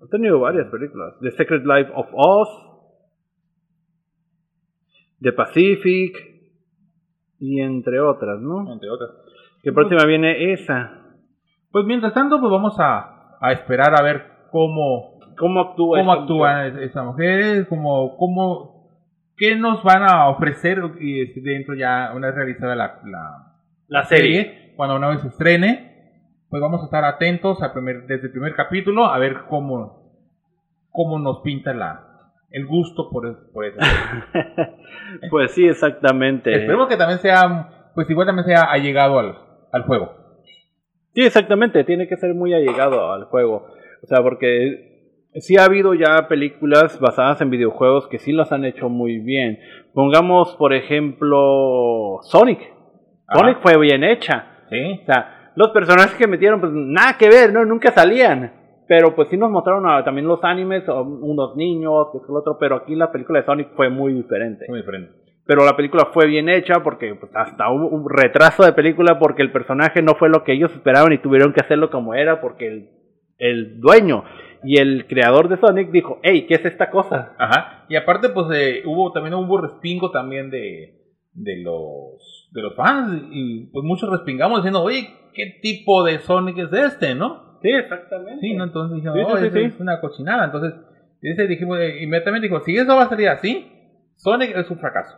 [0.00, 1.14] Ha tenido varias películas.
[1.20, 2.48] The Secret Life of Oz.
[5.20, 6.16] The Pacific.
[7.38, 8.72] Y entre otras, ¿no?
[8.72, 9.10] Entre otras.
[9.66, 10.92] Que próxima viene esa.
[11.72, 16.22] Pues mientras tanto, pues vamos a, a esperar a ver cómo, ¿Cómo actúa cómo esta
[16.22, 18.88] actúa es- esa mujer, cómo, cómo,
[19.36, 20.80] qué nos van a ofrecer
[21.42, 23.54] dentro ya una vez realizada la, la,
[23.88, 24.72] La serie.
[24.76, 26.12] cuando una vez se estrene,
[26.48, 30.12] pues vamos a estar atentos al primer, desde el primer capítulo a ver cómo,
[30.90, 33.80] cómo nos pinta la, el gusto por, por eso.
[35.30, 36.52] pues sí, exactamente.
[36.52, 39.38] Esperemos que también sea, pues igual también sea allegado al,
[39.76, 40.12] al juego.
[41.14, 43.66] Sí, exactamente, tiene que ser muy allegado al juego.
[44.02, 48.64] O sea, porque sí ha habido ya películas basadas en videojuegos que sí las han
[48.64, 49.58] hecho muy bien.
[49.94, 52.60] Pongamos, por ejemplo, Sonic.
[53.26, 53.38] Ajá.
[53.40, 54.46] Sonic fue bien hecha.
[54.68, 55.00] Sí.
[55.02, 57.64] O sea, los personajes que metieron, pues nada que ver, ¿no?
[57.64, 58.52] Nunca salían.
[58.88, 62.56] Pero pues sí nos mostraron a- también los animes, unos niños, que es el otro,
[62.60, 64.66] pero aquí la película de Sonic fue muy diferente.
[64.68, 65.12] Muy diferente.
[65.46, 69.42] Pero la película fue bien hecha porque pues, hasta hubo un retraso de película porque
[69.42, 72.66] el personaje no fue lo que ellos esperaban y tuvieron que hacerlo como era porque
[72.66, 72.90] el,
[73.38, 74.24] el dueño
[74.64, 77.34] y el creador de Sonic dijo, hey, ¿qué es esta cosa?
[77.38, 77.84] Ajá.
[77.88, 80.96] Y aparte, pues eh, hubo también hubo respingo también de,
[81.32, 86.58] de los de los fans y pues muchos respingamos diciendo, oye, ¿qué tipo de Sonic
[86.58, 87.58] es este, no?
[87.62, 88.40] Sí, exactamente.
[88.40, 88.64] Sí, ¿no?
[88.64, 90.44] Entonces dijimos, Sí, oh, es una cochinada.
[90.46, 90.74] Entonces,
[91.48, 93.70] dijimos, eh, inmediatamente dijo, si eso va a salir así,
[94.16, 95.16] Sonic es un fracaso.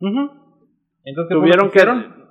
[0.00, 1.80] Entonces, ¿qué Tuvieron que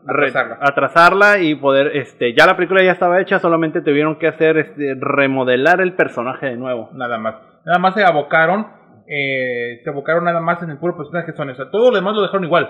[0.08, 0.58] Atrasarla.
[0.62, 4.95] atrasarla y poder, este, ya la película ya estaba hecha, solamente tuvieron que hacer, este,
[4.99, 6.89] remodelar el personaje de nuevo.
[6.93, 7.36] Nada más.
[7.65, 8.67] Nada más se abocaron,
[9.08, 11.54] eh, se abocaron nada más en el puro personaje de Sonic.
[11.54, 12.69] O sea, todo lo demás lo dejaron igual.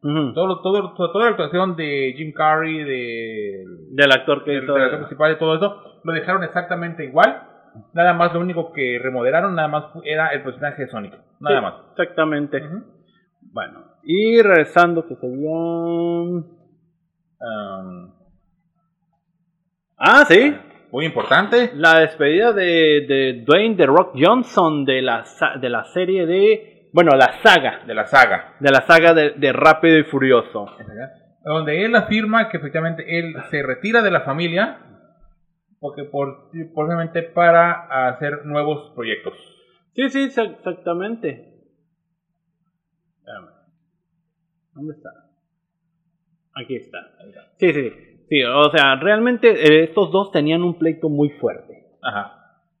[0.00, 4.62] Todo, lo- todo, todo- toda la actuación de Jim Carrey, de, Del actor que del,
[4.62, 4.74] hizo.
[4.74, 7.42] del actor principal y todo eso, lo dejaron exactamente igual.
[7.94, 11.14] Nada más lo único que remodelaron, nada más era el personaje de Sonic.
[11.40, 11.74] Nada Sí, más.
[11.90, 12.62] Exactamente.
[13.52, 15.50] Bueno, y regresando, que sería.
[15.50, 16.46] Um,
[19.98, 20.54] Ah, sí.
[20.92, 21.72] muy importante.
[21.74, 25.24] La despedida de, de Dwayne The Rock Johnson de la,
[25.60, 26.88] de la serie de.
[26.94, 27.82] Bueno, la saga.
[27.86, 28.54] de la saga.
[28.60, 30.66] De la saga de, de Rápido y Furioso.
[31.44, 34.78] Donde él afirma que efectivamente él se retira de la familia
[35.80, 39.34] porque por, probablemente para hacer nuevos proyectos.
[39.94, 41.54] Sí, sí, exa- exactamente.
[43.18, 43.57] Espérame.
[44.78, 45.10] ¿Dónde está?
[46.54, 46.98] Aquí está.
[47.56, 47.90] Sí, sí,
[48.28, 48.42] sí.
[48.44, 51.84] O sea, realmente eh, estos dos tenían un pleito muy fuerte.
[52.02, 52.34] Ajá.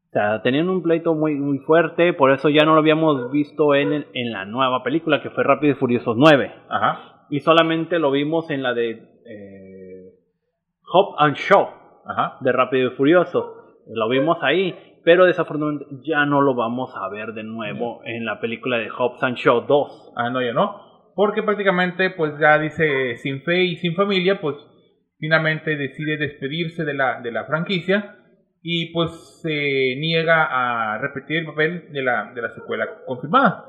[0.08, 3.74] O sea, tenían un pleito muy, muy fuerte, por eso ya no lo habíamos visto
[3.74, 6.50] en, el- en la nueva película que fue Rápido y Furioso 9.
[6.68, 7.26] Ajá.
[7.30, 8.90] Y solamente lo vimos en la de
[9.26, 10.14] eh,
[10.92, 11.68] Hop and Show
[12.06, 12.38] Ajá.
[12.40, 13.54] de Rápido y Furioso.
[13.88, 18.40] Lo vimos ahí, pero desafortunadamente ya no lo vamos a ver de nuevo en la
[18.40, 20.12] película de Hobbs and Show 2.
[20.16, 20.87] Ah, no, ya no.
[21.18, 24.54] Porque prácticamente, pues ya dice, sin fe y sin familia, pues
[25.18, 28.14] finalmente decide despedirse de la, de la franquicia
[28.62, 33.64] y pues se niega a repetir el papel de la, de la secuela confirmada.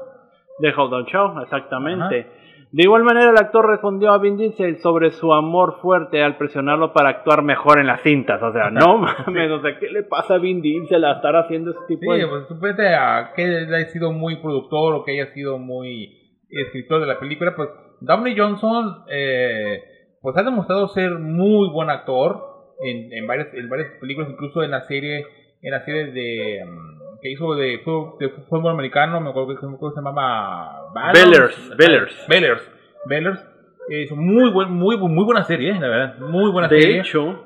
[0.59, 2.27] De and Show, exactamente.
[2.71, 6.93] De igual manera, el actor respondió a Vin Diesel sobre su amor fuerte al presionarlo
[6.93, 8.43] para actuar mejor en las cintas.
[8.43, 11.71] O sea, no mames, o sea, ¿qué le pasa a Vin Diesel a estar haciendo
[11.71, 12.27] ese tipo Sí, de...
[12.27, 16.18] pues suponete a que haya sido muy productor o que haya sido muy
[16.49, 17.69] escritor de la película, pues
[18.01, 19.81] Downey Johnson eh,
[20.21, 22.41] pues ha demostrado ser muy buen actor
[22.83, 25.25] en, en varias en varias películas, incluso en la serie
[25.61, 27.81] en la serie de mm, que hizo de,
[28.19, 32.25] de fútbol americano, me acuerdo que se llamaba Bellers, Bellers.
[32.27, 32.71] Bellers,
[33.05, 33.45] Bellers.
[33.89, 36.99] Es muy buen muy muy buena serie, la verdad, muy buena De serie.
[37.01, 37.45] hecho,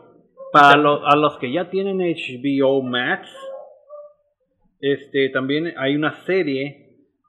[0.52, 3.28] para los, a los que ya tienen HBO Max,
[4.80, 6.83] este, también hay una serie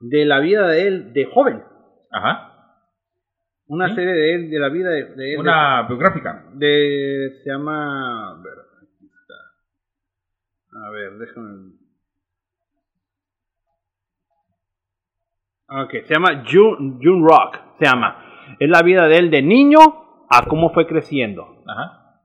[0.08, 1.62] de la vida de él de joven.
[2.10, 2.50] Ajá.
[3.66, 3.94] Una ¿Sí?
[3.94, 5.40] serie de él, de la vida de, de él.
[5.40, 6.44] Una biográfica.
[6.52, 8.30] De, de- se llama...
[8.30, 9.34] A ver, aquí está.
[10.86, 11.72] A ver, déjame...
[15.66, 18.56] Ok, se llama June, June Rock, se llama.
[18.60, 19.78] Es la vida de él de niño
[20.28, 21.62] a cómo fue creciendo.
[21.66, 22.20] Ajá.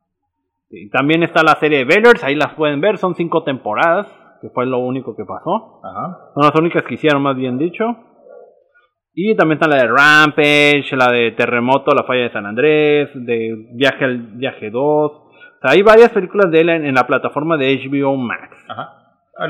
[0.70, 4.08] Sí, también está la serie de Bellers, ahí las pueden ver, son cinco temporadas,
[4.42, 5.82] que fue lo único que pasó.
[5.84, 6.18] Ajá.
[6.34, 7.86] Son las únicas que hicieron, más bien dicho.
[9.14, 13.68] Y también está la de Rampage, la de Terremoto, la falla de San Andrés, de
[13.74, 14.82] Viaje al Viaje 2.
[15.12, 15.30] O
[15.62, 18.56] sea, hay varias películas de él en, en la plataforma de HBO Max.
[18.70, 18.96] Ajá.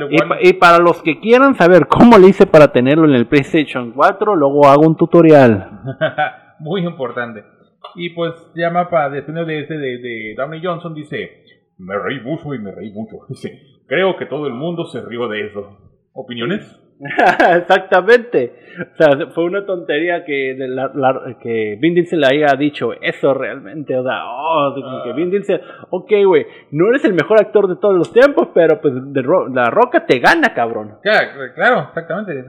[0.10, 3.26] Y, pa- y para los que quieran saber cómo le hice para tenerlo en el
[3.28, 5.82] PlayStation 4, luego hago un tutorial.
[6.60, 7.44] muy importante.
[7.96, 11.44] Y pues llama para despedir de ese de, de Downey Johnson, dice,
[11.80, 13.18] me reí mucho y me reí mucho.
[13.30, 13.52] Dice,
[13.90, 15.78] creo que todo el mundo se rió de eso.
[16.14, 16.80] ¿Opiniones?
[17.58, 18.54] Exactamente.
[18.94, 22.92] O sea, fue una tontería que, de la- la- que Vin Diesel le haya dicho
[23.02, 23.96] eso realmente.
[23.98, 27.76] O sea, oh, como que Vin Diesel, ok, güey, no eres el mejor actor de
[27.78, 30.98] todos los tiempos, pero pues de Ro- la roca te gana, cabrón.
[31.02, 32.44] Claro, claro, exactamente.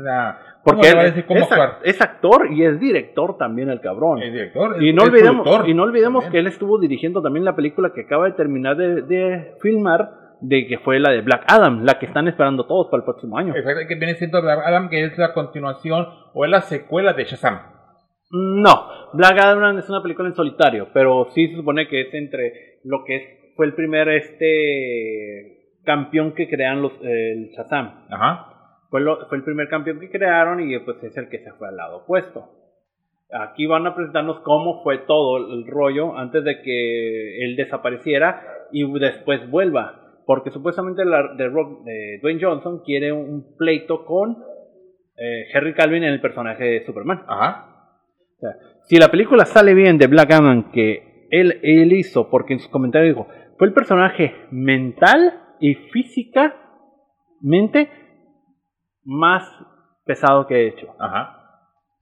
[0.62, 1.40] Porque ¿cómo le él va a decir cómo
[1.84, 4.20] es, actor y es director también el cabrón.
[4.22, 4.82] Es director.
[4.82, 6.32] Y no, olvidemos, y no olvidemos también.
[6.32, 10.66] que él estuvo dirigiendo también la película que acaba de terminar de, de filmar, de
[10.66, 13.54] que fue la de Black Adam, la que están esperando todos para el próximo año.
[13.54, 17.24] Exacto, que viene siendo Black Adam, que es la continuación o es la secuela de
[17.24, 17.58] Shazam.
[18.32, 22.78] No, Black Adam es una película en solitario, pero sí se supone que es entre
[22.84, 23.22] lo que es,
[23.56, 28.04] fue el primer este campeón que crearon los, eh, el Shazam.
[28.10, 28.46] Ajá.
[28.90, 31.68] Fue, lo- fue el primer campeón que crearon y pues es el que se fue
[31.68, 32.48] al lado opuesto.
[33.32, 38.90] Aquí van a presentarnos cómo fue todo el rollo antes de que él desapareciera y
[38.98, 39.99] después vuelva.
[40.30, 44.36] Porque supuestamente la, de Rock- de Dwayne Johnson quiere un pleito con
[45.16, 47.24] eh, Henry Calvin en el personaje de Superman.
[47.26, 47.66] Ajá.
[48.36, 48.50] O sea,
[48.84, 52.70] si la película sale bien de Black Adam que él, él hizo, porque en sus
[52.70, 53.26] comentarios dijo,
[53.58, 57.90] fue el personaje mental y físicamente
[59.02, 59.42] más
[60.04, 60.94] pesado que he hecho.
[61.00, 61.38] Ajá.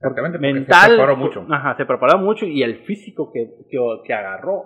[0.01, 1.47] Exactamente, porque Mental, se preparó mucho.
[1.49, 4.65] Ajá, se preparó mucho y el físico que, que, que agarró.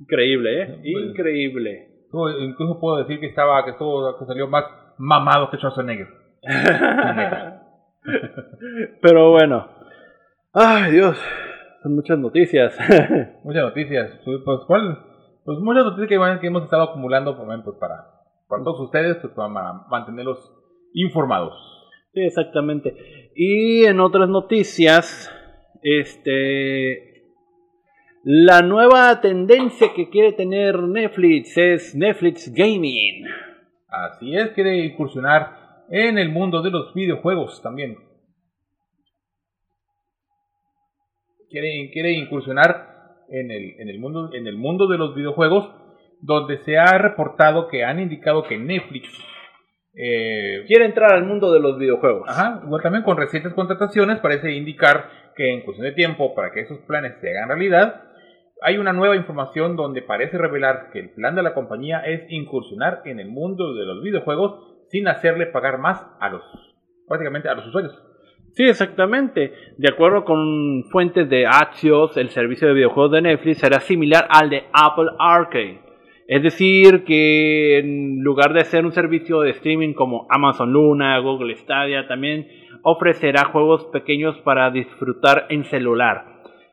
[0.00, 0.66] Increíble, ¿eh?
[0.92, 1.04] Pues-
[2.12, 4.64] Incluso puedo decir que estaba, que, estuvo, que salió más
[4.98, 6.08] mamado que Schwarzenegger.
[9.02, 9.68] Pero bueno.
[10.52, 11.16] Ay, Dios.
[11.82, 12.76] Son muchas noticias.
[13.44, 14.10] muchas noticias.
[14.24, 14.98] Pues, ¿cuál?
[15.44, 18.06] Pues muchas noticias que, que hemos estado acumulando pues, para,
[18.48, 19.48] para todos ustedes, pues para
[19.88, 20.52] mantenerlos
[20.92, 21.54] informados.
[22.12, 23.30] Sí, exactamente.
[23.34, 25.32] Y en otras noticias,
[25.82, 27.09] este
[28.22, 33.24] la nueva tendencia que quiere tener Netflix es Netflix Gaming.
[33.88, 37.96] Así es, quiere incursionar en el mundo de los videojuegos también.
[41.48, 45.70] Quiere, quiere incursionar en el, en, el mundo, en el mundo de los videojuegos,
[46.20, 49.08] donde se ha reportado que han indicado que Netflix
[49.94, 52.28] eh, quiere entrar al mundo de los videojuegos.
[52.28, 56.60] Ajá, igual también con recientes contrataciones parece indicar que en cuestión de tiempo para que
[56.60, 58.09] esos planes se hagan realidad,
[58.62, 63.02] hay una nueva información donde parece revelar que el plan de la compañía es incursionar
[63.04, 66.42] en el mundo de los videojuegos sin hacerle pagar más a los
[67.08, 68.00] prácticamente a los usuarios.
[68.52, 69.52] Sí, exactamente.
[69.78, 74.50] De acuerdo con fuentes de Axios, el servicio de videojuegos de Netflix será similar al
[74.50, 75.80] de Apple Arcade.
[76.26, 81.56] Es decir, que en lugar de ser un servicio de streaming como Amazon Luna, Google
[81.56, 82.46] Stadia, también
[82.82, 86.29] ofrecerá juegos pequeños para disfrutar en celular.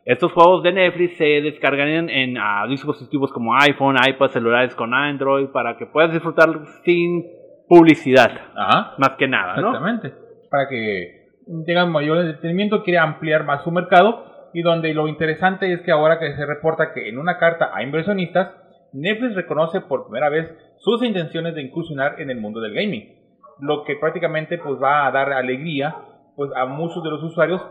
[0.08, 2.36] Estos juegos de Netflix se descargarían en
[2.70, 6.48] dispositivos como iPhone, iPad, celulares con Android para que puedas disfrutar
[6.86, 7.26] sin
[7.68, 8.32] publicidad.
[8.56, 8.94] Ajá.
[9.00, 9.68] Más que nada, ¿no?
[9.68, 10.14] Exactamente.
[10.50, 11.28] Para que
[11.66, 16.20] tengan mayor entretenimiento, quiere ampliar más su mercado y donde lo interesante es que ahora
[16.20, 18.56] que se reporta que en una carta a inversionistas,
[18.94, 23.14] Netflix reconoce por primera vez sus intenciones de incursionar en el mundo del gaming,
[23.60, 25.98] lo que prácticamente pues va a dar alegría
[26.38, 27.62] pues a muchos de los usuarios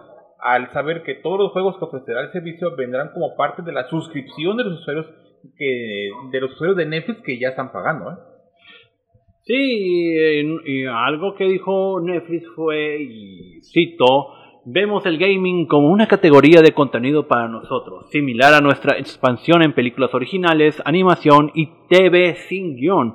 [0.40, 3.88] al saber que todos los juegos que ofrecerá el servicio vendrán como parte de la
[3.88, 5.06] suscripción de los usuarios
[5.56, 8.10] que de los usuarios de Netflix que ya están pagando.
[8.10, 8.14] ¿eh?
[9.44, 10.16] Sí,
[10.64, 12.98] y, algo que dijo Netflix fue,
[13.62, 14.28] cito,
[14.64, 19.72] vemos el gaming como una categoría de contenido para nosotros, similar a nuestra expansión en
[19.72, 23.14] películas originales, animación y TV sin guion.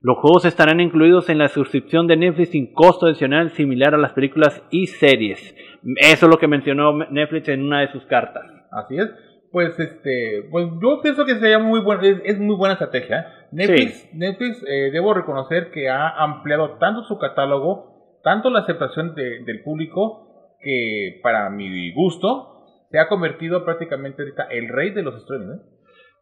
[0.00, 4.14] Los juegos estarán incluidos en la suscripción de Netflix sin costo adicional similar a las
[4.14, 5.54] películas y series.
[5.96, 8.44] Eso es lo que mencionó Netflix en una de sus cartas.
[8.70, 9.08] Así es.
[9.50, 13.20] Pues este, pues yo pienso que sería muy buen, es, muy buena estrategia.
[13.20, 13.24] ¿eh?
[13.50, 19.62] Netflix, Netflix eh, debo reconocer que ha ampliado tanto su catálogo, tanto la aceptación del
[19.64, 25.54] público, que para mi gusto se ha convertido prácticamente ahorita el rey de los streaming.
[25.54, 25.62] ¿eh?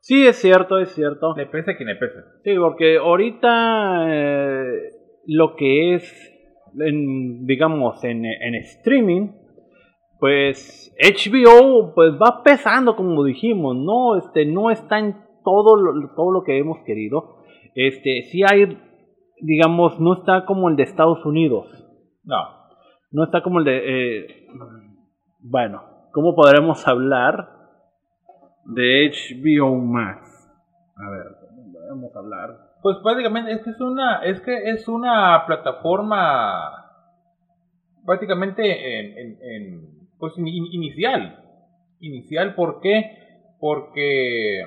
[0.01, 1.35] Sí, es cierto, es cierto.
[1.37, 2.21] Le pese a quien le pese.
[2.45, 4.07] Sí, porque ahorita
[5.27, 6.33] lo que es,
[6.73, 9.33] digamos, en, en streaming,
[10.19, 16.33] pues HBO pues va pesando como dijimos, no este no está en todo lo, todo
[16.33, 17.37] lo que hemos querido.
[17.75, 18.79] Este sí hay
[19.41, 21.67] digamos no está como el de Estados Unidos.
[22.25, 22.59] No.
[23.11, 24.47] No está como el de eh,
[25.39, 27.49] bueno, ¿cómo podremos hablar
[28.65, 30.51] de HBO Max?
[30.97, 32.59] A ver, ¿cómo podemos hablar?
[32.83, 36.85] Pues prácticamente es que es una es que es una plataforma
[38.05, 41.45] prácticamente en, en pues inicial.
[42.01, 43.19] Inicial, ¿por qué?
[43.59, 44.61] Porque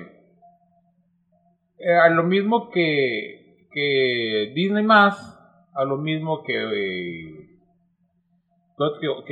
[1.78, 5.38] eh, a lo mismo que, que Disney más,
[5.74, 7.42] a lo mismo que, eh,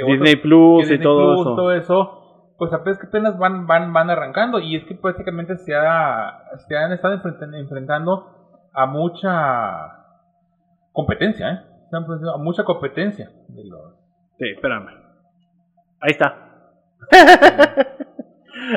[0.06, 2.54] Disney Plus y todo eso.
[2.59, 7.20] pues apenas van, van, van arrancando y es que prácticamente se, ha, se han estado
[7.54, 10.00] enfrentando a mucha
[10.92, 11.59] competencia, ¿eh?
[11.92, 13.30] a mucha competencia.
[13.48, 13.94] De los...
[14.38, 14.99] Sí, espérame.
[16.00, 16.50] Ahí está.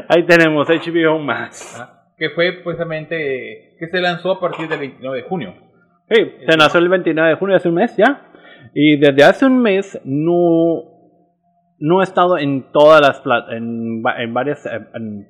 [0.09, 1.77] Ahí tenemos HBO Max.
[1.79, 5.53] Ah, que fue precisamente que se lanzó a partir del 29 de junio.
[6.09, 6.15] Sí,
[6.47, 8.29] se lanzó el 29 de junio, hace un mes ya.
[8.73, 10.83] Y desde hace un mes no,
[11.79, 14.67] no he estado en todas las en, en varias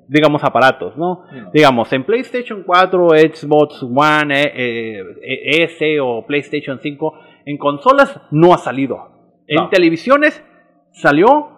[0.08, 1.26] digamos aparatos, ¿no?
[1.54, 7.14] Digamos en PlayStation 4, Xbox One, eh, eh, S o PlayStation 5,
[7.46, 9.12] en consolas no ha salido.
[9.48, 10.44] En televisiones
[10.92, 11.54] salió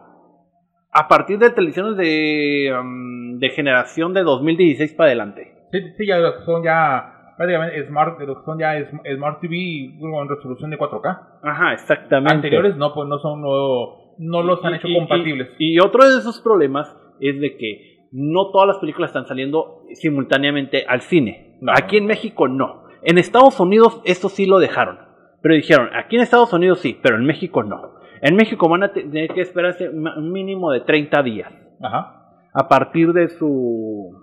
[0.95, 5.53] a partir de televisiones de, um, de generación de 2016 para adelante.
[5.69, 8.75] Sí, sí, ya son ya prácticamente Smart, son ya
[9.15, 11.19] Smart TV con resolución de 4K.
[11.43, 12.35] Ajá, exactamente.
[12.35, 15.49] Anteriores no, pues no son, no, no los han hecho compatibles.
[15.59, 20.85] Y, otro de esos problemas es de que no todas las películas están saliendo simultáneamente
[20.87, 21.57] al cine.
[21.75, 22.85] Aquí en México no.
[23.01, 24.99] En Estados Unidos esto sí lo dejaron.
[25.41, 27.94] Pero dijeron, aquí en Estados Unidos sí, pero en México no.
[28.27, 31.51] En México van a tener que esperarse un mínimo de 30 días.
[31.79, 32.23] Ajá.
[32.53, 34.17] A partir de su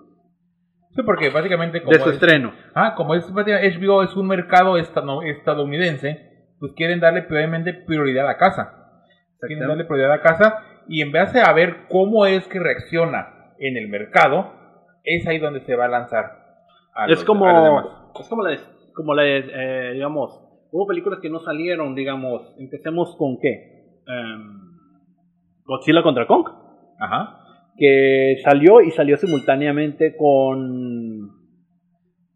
[0.93, 2.51] Sí, porque básicamente como de su es- estreno.
[2.75, 8.73] Ah, como es HBO es un mercado estadounidense, pues quieren darle obviamente prioridad a casa.
[9.39, 13.53] Quieren darle prioridad a casa y en vez de a ver cómo es que reacciona
[13.57, 14.51] en el mercado,
[15.05, 16.25] es ahí donde se va a lanzar.
[16.93, 17.83] a Es los- como, a
[18.19, 18.57] es como la,
[18.93, 20.39] como la, eh, digamos,
[20.71, 23.72] hubo películas que no salieron, digamos, empecemos con qué,
[24.07, 24.63] Em,
[25.65, 26.45] Godzilla contra Kong,
[26.99, 27.39] Ajá.
[27.77, 31.29] que salió y salió simultáneamente con,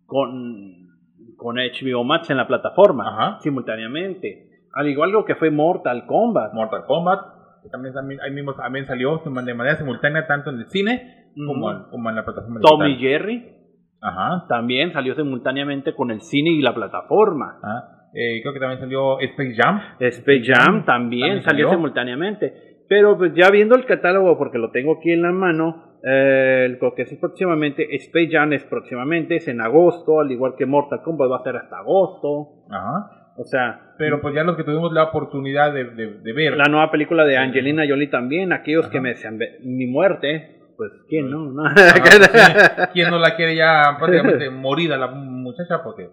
[0.05, 0.87] con,
[1.35, 3.39] con HBO Max en la plataforma, Ajá.
[3.41, 6.53] simultáneamente, al igual que fue Mortal Kombat.
[6.53, 7.19] Mortal Kombat,
[7.63, 11.71] que también, también, ahí mismo también salió de manera simultánea tanto en el cine como,
[11.71, 13.09] en, como en la plataforma Tom y digital.
[13.11, 13.53] Jerry
[14.01, 14.45] Ajá.
[14.47, 17.57] también salió simultáneamente con el cine y la plataforma.
[17.61, 17.96] ajá.
[18.13, 19.81] Eh, creo que también salió Space Jam.
[19.99, 21.69] Space Jam también, También salió, salió.
[21.71, 22.53] simultáneamente.
[22.89, 26.95] Pero pues ya viendo el catálogo, porque lo tengo aquí en la mano, eh, lo
[26.95, 31.29] que es próximamente, Space Jam es próximamente, es en agosto, al igual que Mortal Kombat
[31.31, 32.63] va a ser hasta agosto.
[32.71, 33.33] Ajá.
[33.39, 36.57] O sea, Pero pues ya los que tuvimos la oportunidad de, de, de ver.
[36.57, 39.03] la nueva película de Angelina Jolie también, aquellos que Ajá.
[39.03, 41.65] me desean ver mi muerte, pues quién no, ¿no?
[41.67, 42.81] Ajá, pues, sí.
[42.93, 45.83] ¿Quién no la quiere ya prácticamente morida la muchacha?
[45.83, 46.09] Porque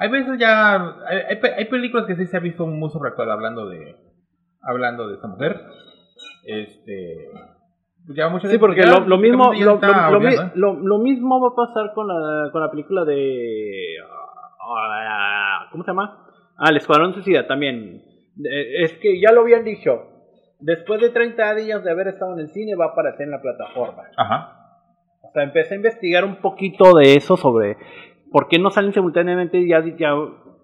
[0.00, 0.74] hay veces ya.
[1.06, 3.96] Hay, hay pe- hay películas que sí se ha visto muy sobreactuada hablando de.
[4.62, 5.60] Hablando de esta mujer.
[6.44, 7.28] Este.
[8.06, 9.78] pues Ya Sí, porque lo, lo mismo lo,
[10.46, 10.50] ¿eh?
[10.54, 13.96] lo- lo mismo va a pasar con la, con la película de
[15.70, 16.26] ¿cómo se llama?
[16.56, 18.02] Ah, el Escuadrón Suicida también.
[18.42, 20.06] Es que ya lo habían dicho.
[20.60, 23.40] Después de 30 días de haber estado en el cine va a aparecer en la
[23.40, 24.02] plataforma.
[24.16, 24.56] Ajá.
[25.22, 27.76] O sea, empecé a investigar un poquito de eso sobre
[28.30, 30.14] por qué no salen simultáneamente ya, ya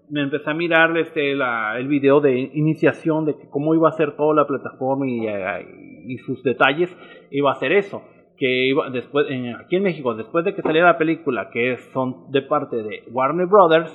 [0.09, 4.15] me empecé a mirar este, la- el video de iniciación de cómo iba a ser
[4.15, 6.95] toda la plataforma y, eh, y sus detalles.
[7.31, 8.01] Iba a ser eso.
[8.37, 12.31] Que iba, después, en- aquí en México, después de que saliera la película, que son
[12.31, 13.91] de parte de Warner Brothers,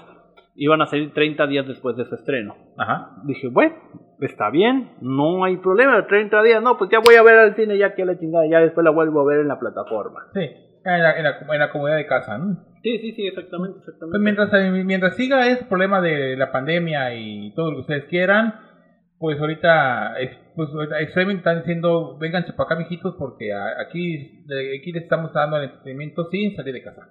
[0.56, 2.56] iban a salir 30 días después de su estreno.
[2.76, 3.12] Ajá.
[3.24, 3.74] Dije, bueno,
[4.20, 7.78] está bien, no hay problema, 30 días, no, pues ya voy a ver al cine
[7.78, 10.20] ya que la chingada, ya después la vuelvo a ver en la plataforma.
[10.34, 10.40] Sí.
[10.84, 12.56] En la, en la, en la comodidad de casa, ¿no?
[12.82, 14.10] Sí, sí, sí, exactamente, exactamente.
[14.10, 18.04] Pues mientras, eh, mientras siga ese problema de la pandemia y todo lo que ustedes
[18.06, 18.54] quieran,
[19.18, 20.14] pues ahorita,
[20.56, 24.44] pues ahorita streaming están diciendo, vénganse para acá, mijitos, porque aquí,
[24.80, 27.08] aquí les estamos dando el entretenimiento sin salir de casa.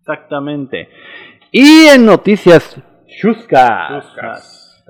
[0.00, 0.90] Exactamente.
[1.50, 4.84] Y en noticias chuscas, Chuscas.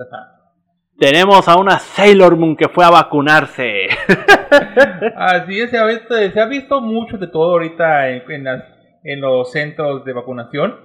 [0.97, 3.87] Tenemos a una Sailor Moon que fue a vacunarse.
[5.15, 8.63] Así es, se ha visto, se ha visto mucho de todo ahorita en, en las-
[9.03, 10.75] en los centros de vacunación,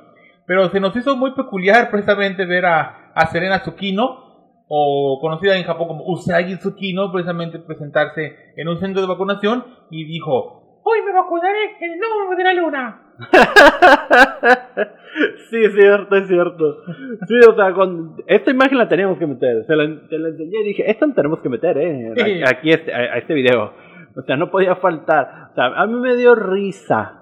[0.46, 4.28] pero se nos hizo muy peculiar precisamente ver a, a Serena Tsukino,
[4.68, 10.04] o conocida en Japón como Usagi Tsukino, precisamente presentarse en un centro de vacunación y
[10.04, 13.09] dijo, hoy me vacunaré en el nombre de la luna.
[15.50, 16.76] Sí, es cierto, es cierto.
[17.26, 19.64] Sí, o sea, con esta imagen la teníamos que meter.
[19.66, 22.12] Se la, te la enseñé y dije, esta la tenemos que meter, eh.
[22.16, 22.42] Sí.
[22.46, 23.72] Aquí este, a, a este video.
[24.16, 25.50] O sea, no podía faltar.
[25.52, 27.16] O sea, a mí me dio risa.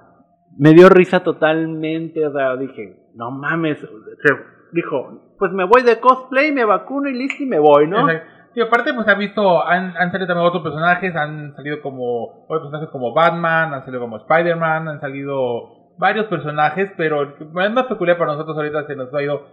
[0.56, 2.26] Me dio risa totalmente.
[2.26, 3.78] O sea, dije, no mames.
[3.80, 8.06] Se- Dijo, pues me voy de cosplay, me vacuno y listo y me voy, ¿no?
[8.10, 8.34] Exacto.
[8.54, 12.64] Y aparte, pues ha visto, han, han salido también otros personajes, han salido como otros
[12.64, 18.16] personajes como Batman, han salido como Spider-Man, han salido varios personajes, pero el más peculiar
[18.18, 19.46] para nosotros ahorita se nos ha ido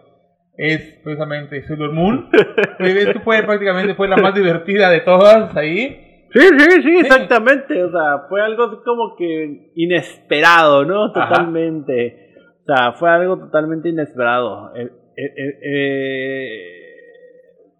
[0.57, 2.29] es precisamente Sailor Moon.
[2.77, 6.01] Pues, es que fue prácticamente fue la más divertida de todas ahí.
[6.33, 7.83] Sí, sí, sí, exactamente.
[7.83, 11.05] O sea, fue algo así como que inesperado, ¿no?
[11.05, 11.29] Ajá.
[11.29, 12.33] Totalmente.
[12.61, 14.73] O sea, fue algo totalmente inesperado.
[14.75, 16.59] Eh, eh, eh, eh,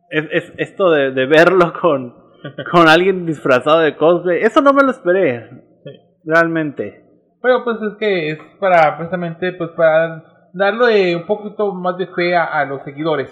[0.10, 2.14] es, es- esto de, de verlo con,
[2.72, 5.50] con alguien disfrazado de cosplay, eso no me lo esperé.
[5.84, 5.92] Sí.
[6.26, 7.04] Realmente.
[7.46, 12.36] Pero pues es que es para precisamente pues para darle un poquito más de fe
[12.36, 13.30] a, a los seguidores.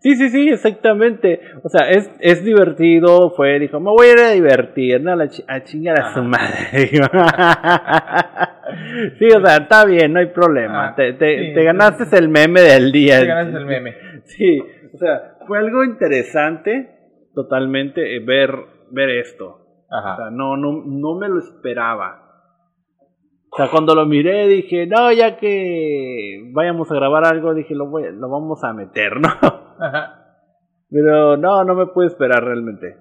[0.00, 1.40] Sí, sí, sí, exactamente.
[1.62, 3.30] O sea, es, es divertido.
[3.30, 5.12] Fue, dijo, me voy a ir a divertir, ¿no?
[5.12, 6.68] A, la chi- a chingar a su madre.
[9.18, 10.88] sí, o sea, está bien, no hay problema.
[10.88, 13.20] Ah, te, te, sí, te ganaste el meme del día.
[13.20, 13.94] Te ganaste el meme.
[14.24, 14.62] Sí,
[14.94, 16.90] o sea, fue algo interesante
[17.34, 18.54] totalmente eh, ver,
[18.90, 19.62] ver esto.
[19.88, 20.16] O Ajá.
[20.16, 22.25] sea, no, no, no me lo esperaba.
[23.56, 27.86] O sea, cuando lo miré dije, no, ya que vayamos a grabar algo, dije, lo,
[27.88, 29.28] voy, lo vamos a meter, ¿no?
[29.80, 30.22] Ajá.
[30.90, 32.96] Pero no, no me puedo esperar realmente.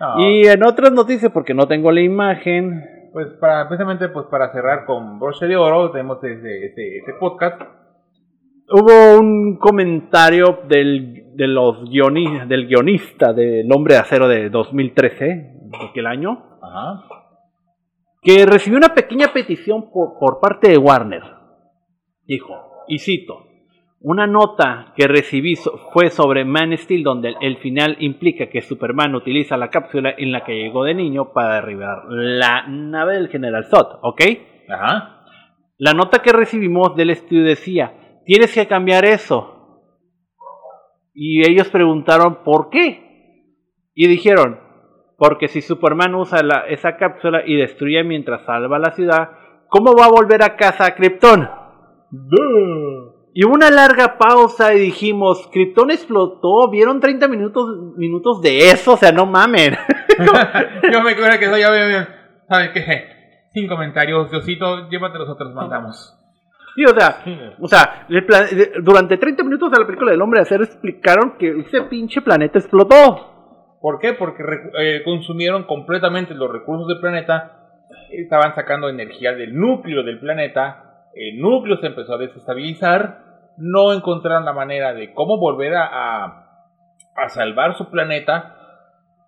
[0.00, 0.20] No.
[0.28, 2.82] Y en otras noticias, porque no tengo la imagen,
[3.12, 7.62] Pues para, precisamente pues para cerrar con broche de oro, tenemos este, este, este podcast.
[8.70, 15.24] hubo un comentario del, de los guioni- del guionista del Hombre de Acero de 2013,
[15.26, 17.04] de aquel año, Ajá.
[18.24, 21.22] Que recibió una pequeña petición por, por parte de Warner.
[22.26, 22.54] Dijo,
[22.88, 23.46] y cito,
[24.00, 25.56] una nota que recibí
[25.92, 30.44] fue sobre Man Steel donde el final implica que Superman utiliza la cápsula en la
[30.44, 34.22] que llegó de niño para derribar la nave del General Zod, ¿ok?
[34.68, 35.26] Ajá.
[35.76, 39.82] La nota que recibimos del estudio decía, tienes que cambiar eso.
[41.12, 43.04] Y ellos preguntaron, ¿por qué?
[43.94, 44.63] Y dijeron,
[45.16, 49.30] porque si Superman usa esa cápsula y destruye mientras salva la ciudad,
[49.68, 51.48] ¿cómo va a volver a casa a Krypton?
[53.32, 58.92] Y hubo una larga pausa y dijimos, Krypton explotó, vieron 30 minutos, minutos de eso,
[58.92, 59.76] o sea, no mamen.
[60.92, 62.08] yo me acuerdo que soy ya
[62.48, 63.14] ¿sabes qué?
[63.52, 66.16] Sin comentarios, Diosito, llévate los otros, mandamos.
[66.74, 67.22] Sí, o sea,
[67.60, 68.06] o sea
[68.82, 72.58] durante 30 minutos de la película del hombre de acero explicaron que ese pinche planeta
[72.58, 73.33] explotó.
[73.84, 74.14] ¿Por qué?
[74.14, 74.42] Porque
[74.78, 77.68] eh, consumieron completamente los recursos del planeta,
[78.12, 83.24] estaban sacando energía del núcleo del planeta, el núcleo se empezó a desestabilizar
[83.58, 85.84] no encontraron la manera de cómo volver a,
[87.14, 88.56] a, salvar su planeta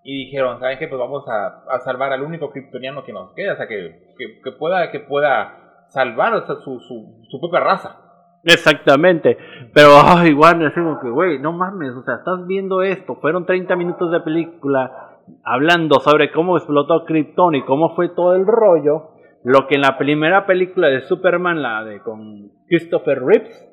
[0.02, 0.88] y dijeron, ¿saben qué?
[0.88, 4.52] Pues vamos a, a, salvar al único kryptoniano que nos queda, o sea, que, que,
[4.52, 8.05] pueda, que pueda salvar su, su, su, propia raza.
[8.46, 9.36] Exactamente,
[9.74, 9.90] pero
[10.24, 14.10] igual me como que, güey, no mames, o sea, estás viendo esto, fueron 30 minutos
[14.12, 19.10] de película hablando sobre cómo explotó Krypton y cómo fue todo el rollo,
[19.44, 23.66] lo que en la primera película de Superman, la de con Christopher Reeves,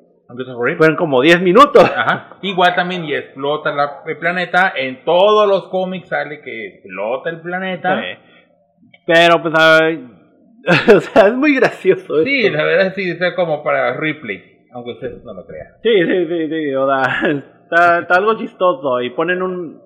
[0.78, 1.90] fueron como 10 minutos.
[2.42, 3.70] Igual también y explota
[4.06, 4.72] el planeta.
[4.76, 8.00] En todos los cómics sale que explota el planeta.
[9.06, 9.54] Pero pues,
[10.94, 12.24] o sea, es muy gracioso.
[12.24, 15.76] Sí, la verdad sí, es como para Ripley, aunque usted no lo crea.
[15.82, 17.02] Sí, sí, sí, sí, o sea,
[17.62, 19.80] está, algo chistoso y ponen un,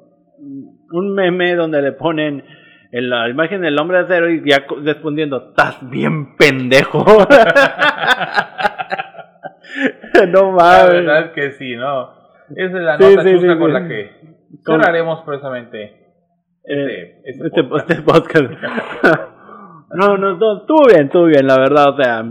[0.90, 2.42] un meme donde le ponen
[2.90, 7.04] en la imagen del hombre de acero y ya respondiendo, estás bien pendejo.
[10.28, 10.64] no mames.
[10.64, 12.16] La verdad que sí, ¿no?
[12.56, 14.10] Esa es la nota sí, con la que
[14.64, 16.08] cerraremos precisamente
[16.64, 18.50] este, este, este, este podcast.
[19.90, 22.24] no, no, no, estuvo bien, estuvo bien, la verdad, o sea.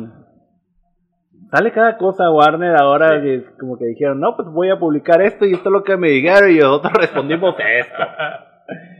[1.49, 5.45] Sale cada cosa Warner ahora es como que dijeron, no, pues voy a publicar esto
[5.45, 8.03] y esto es lo que me dijeron y nosotros respondimos esto.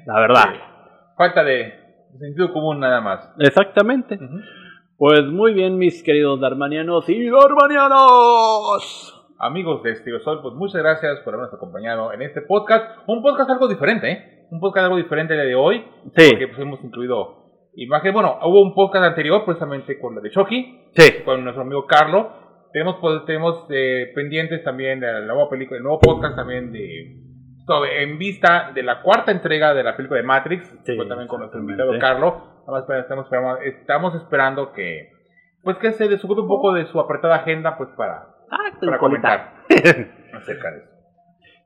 [0.06, 0.46] La verdad.
[1.18, 1.74] Falta de
[2.18, 3.34] sentido común nada más.
[3.40, 4.18] Exactamente.
[4.98, 9.14] Pues muy bien, mis queridos darmanianos y darmanianos.
[9.40, 12.98] Amigos de Estilo Sol, pues muchas gracias por habernos acompañado en este podcast.
[13.08, 14.48] Un podcast algo diferente, ¿eh?
[14.50, 15.86] Un podcast algo diferente de hoy.
[16.16, 16.30] Sí.
[16.30, 17.37] Porque pues hemos incluido
[17.78, 18.14] imagen.
[18.14, 20.90] Bueno, hubo un podcast anterior precisamente con la de Chucky.
[20.94, 21.24] Sí.
[21.24, 22.28] Con nuestro amigo Carlos.
[22.74, 27.24] Tenemos, pues, tenemos eh, pendientes también de la nueva película, el nuevo podcast también de
[27.92, 31.60] en vista de la cuarta entrega de la película de Matrix, sí, también con nuestro
[31.60, 32.36] invitado Carlos,
[33.02, 35.12] estamos, esperando, estamos esperando que
[35.64, 39.54] pues que se desocupe un poco de su apretada agenda pues para, ah, para comentar
[40.34, 40.97] acerca de eso.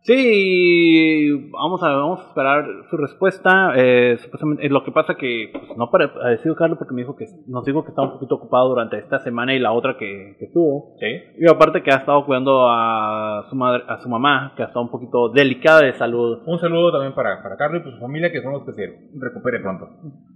[0.04, 3.74] Sí, vamos a, vamos a esperar su respuesta.
[3.76, 7.28] Eh, supuestamente, lo que pasa que, pues, no para decir Carlos, porque me dijo que
[7.48, 10.48] nos dijo que estaba un poquito ocupado durante esta semana y la otra que, que
[10.48, 10.96] tuvo.
[11.00, 11.06] Sí.
[11.38, 14.86] Y aparte que ha estado cuidando a su madre, a su mamá, que ha estado
[14.86, 16.40] un poquito delicada de salud.
[16.48, 18.88] Un saludo también para, para Carlos y pues, su familia, que son los que se
[19.20, 19.88] recupere pronto.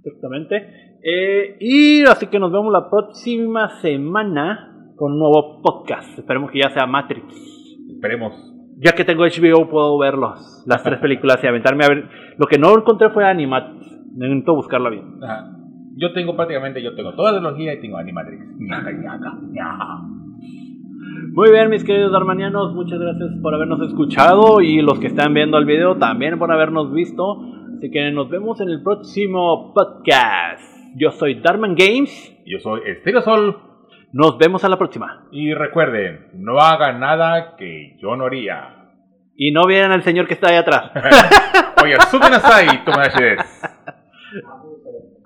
[0.04, 1.00] Exactamente.
[1.02, 6.20] Eh, y así que nos vemos la próxima semana con un nuevo podcast.
[6.20, 7.34] Esperemos que ya sea Matrix.
[7.90, 12.10] Esperemos ya que tengo HBO puedo verlos, las tres películas y aventarme a ver.
[12.38, 13.86] Lo que no encontré fue Animatrix.
[14.16, 15.20] Necesito buscarla bien.
[15.98, 18.46] Yo tengo prácticamente, yo tengo toda la tecnología y tengo Animatrix.
[21.34, 25.58] Muy bien, mis queridos armanianos, muchas gracias por habernos escuchado y los que están viendo
[25.58, 27.42] el video también por habernos visto.
[27.78, 30.64] Así que nos vemos en el próximo podcast.
[30.96, 32.34] Yo soy Darman Games.
[32.46, 33.65] Yo soy Estéreo Sol.
[34.18, 35.26] Nos vemos a la próxima.
[35.30, 38.94] Y recuerden, no hagan nada que yo no haría.
[39.36, 40.90] Y no vienen al señor que está ahí atrás.
[41.84, 43.12] Oye, suben ahí, Al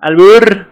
[0.00, 0.66] Albur.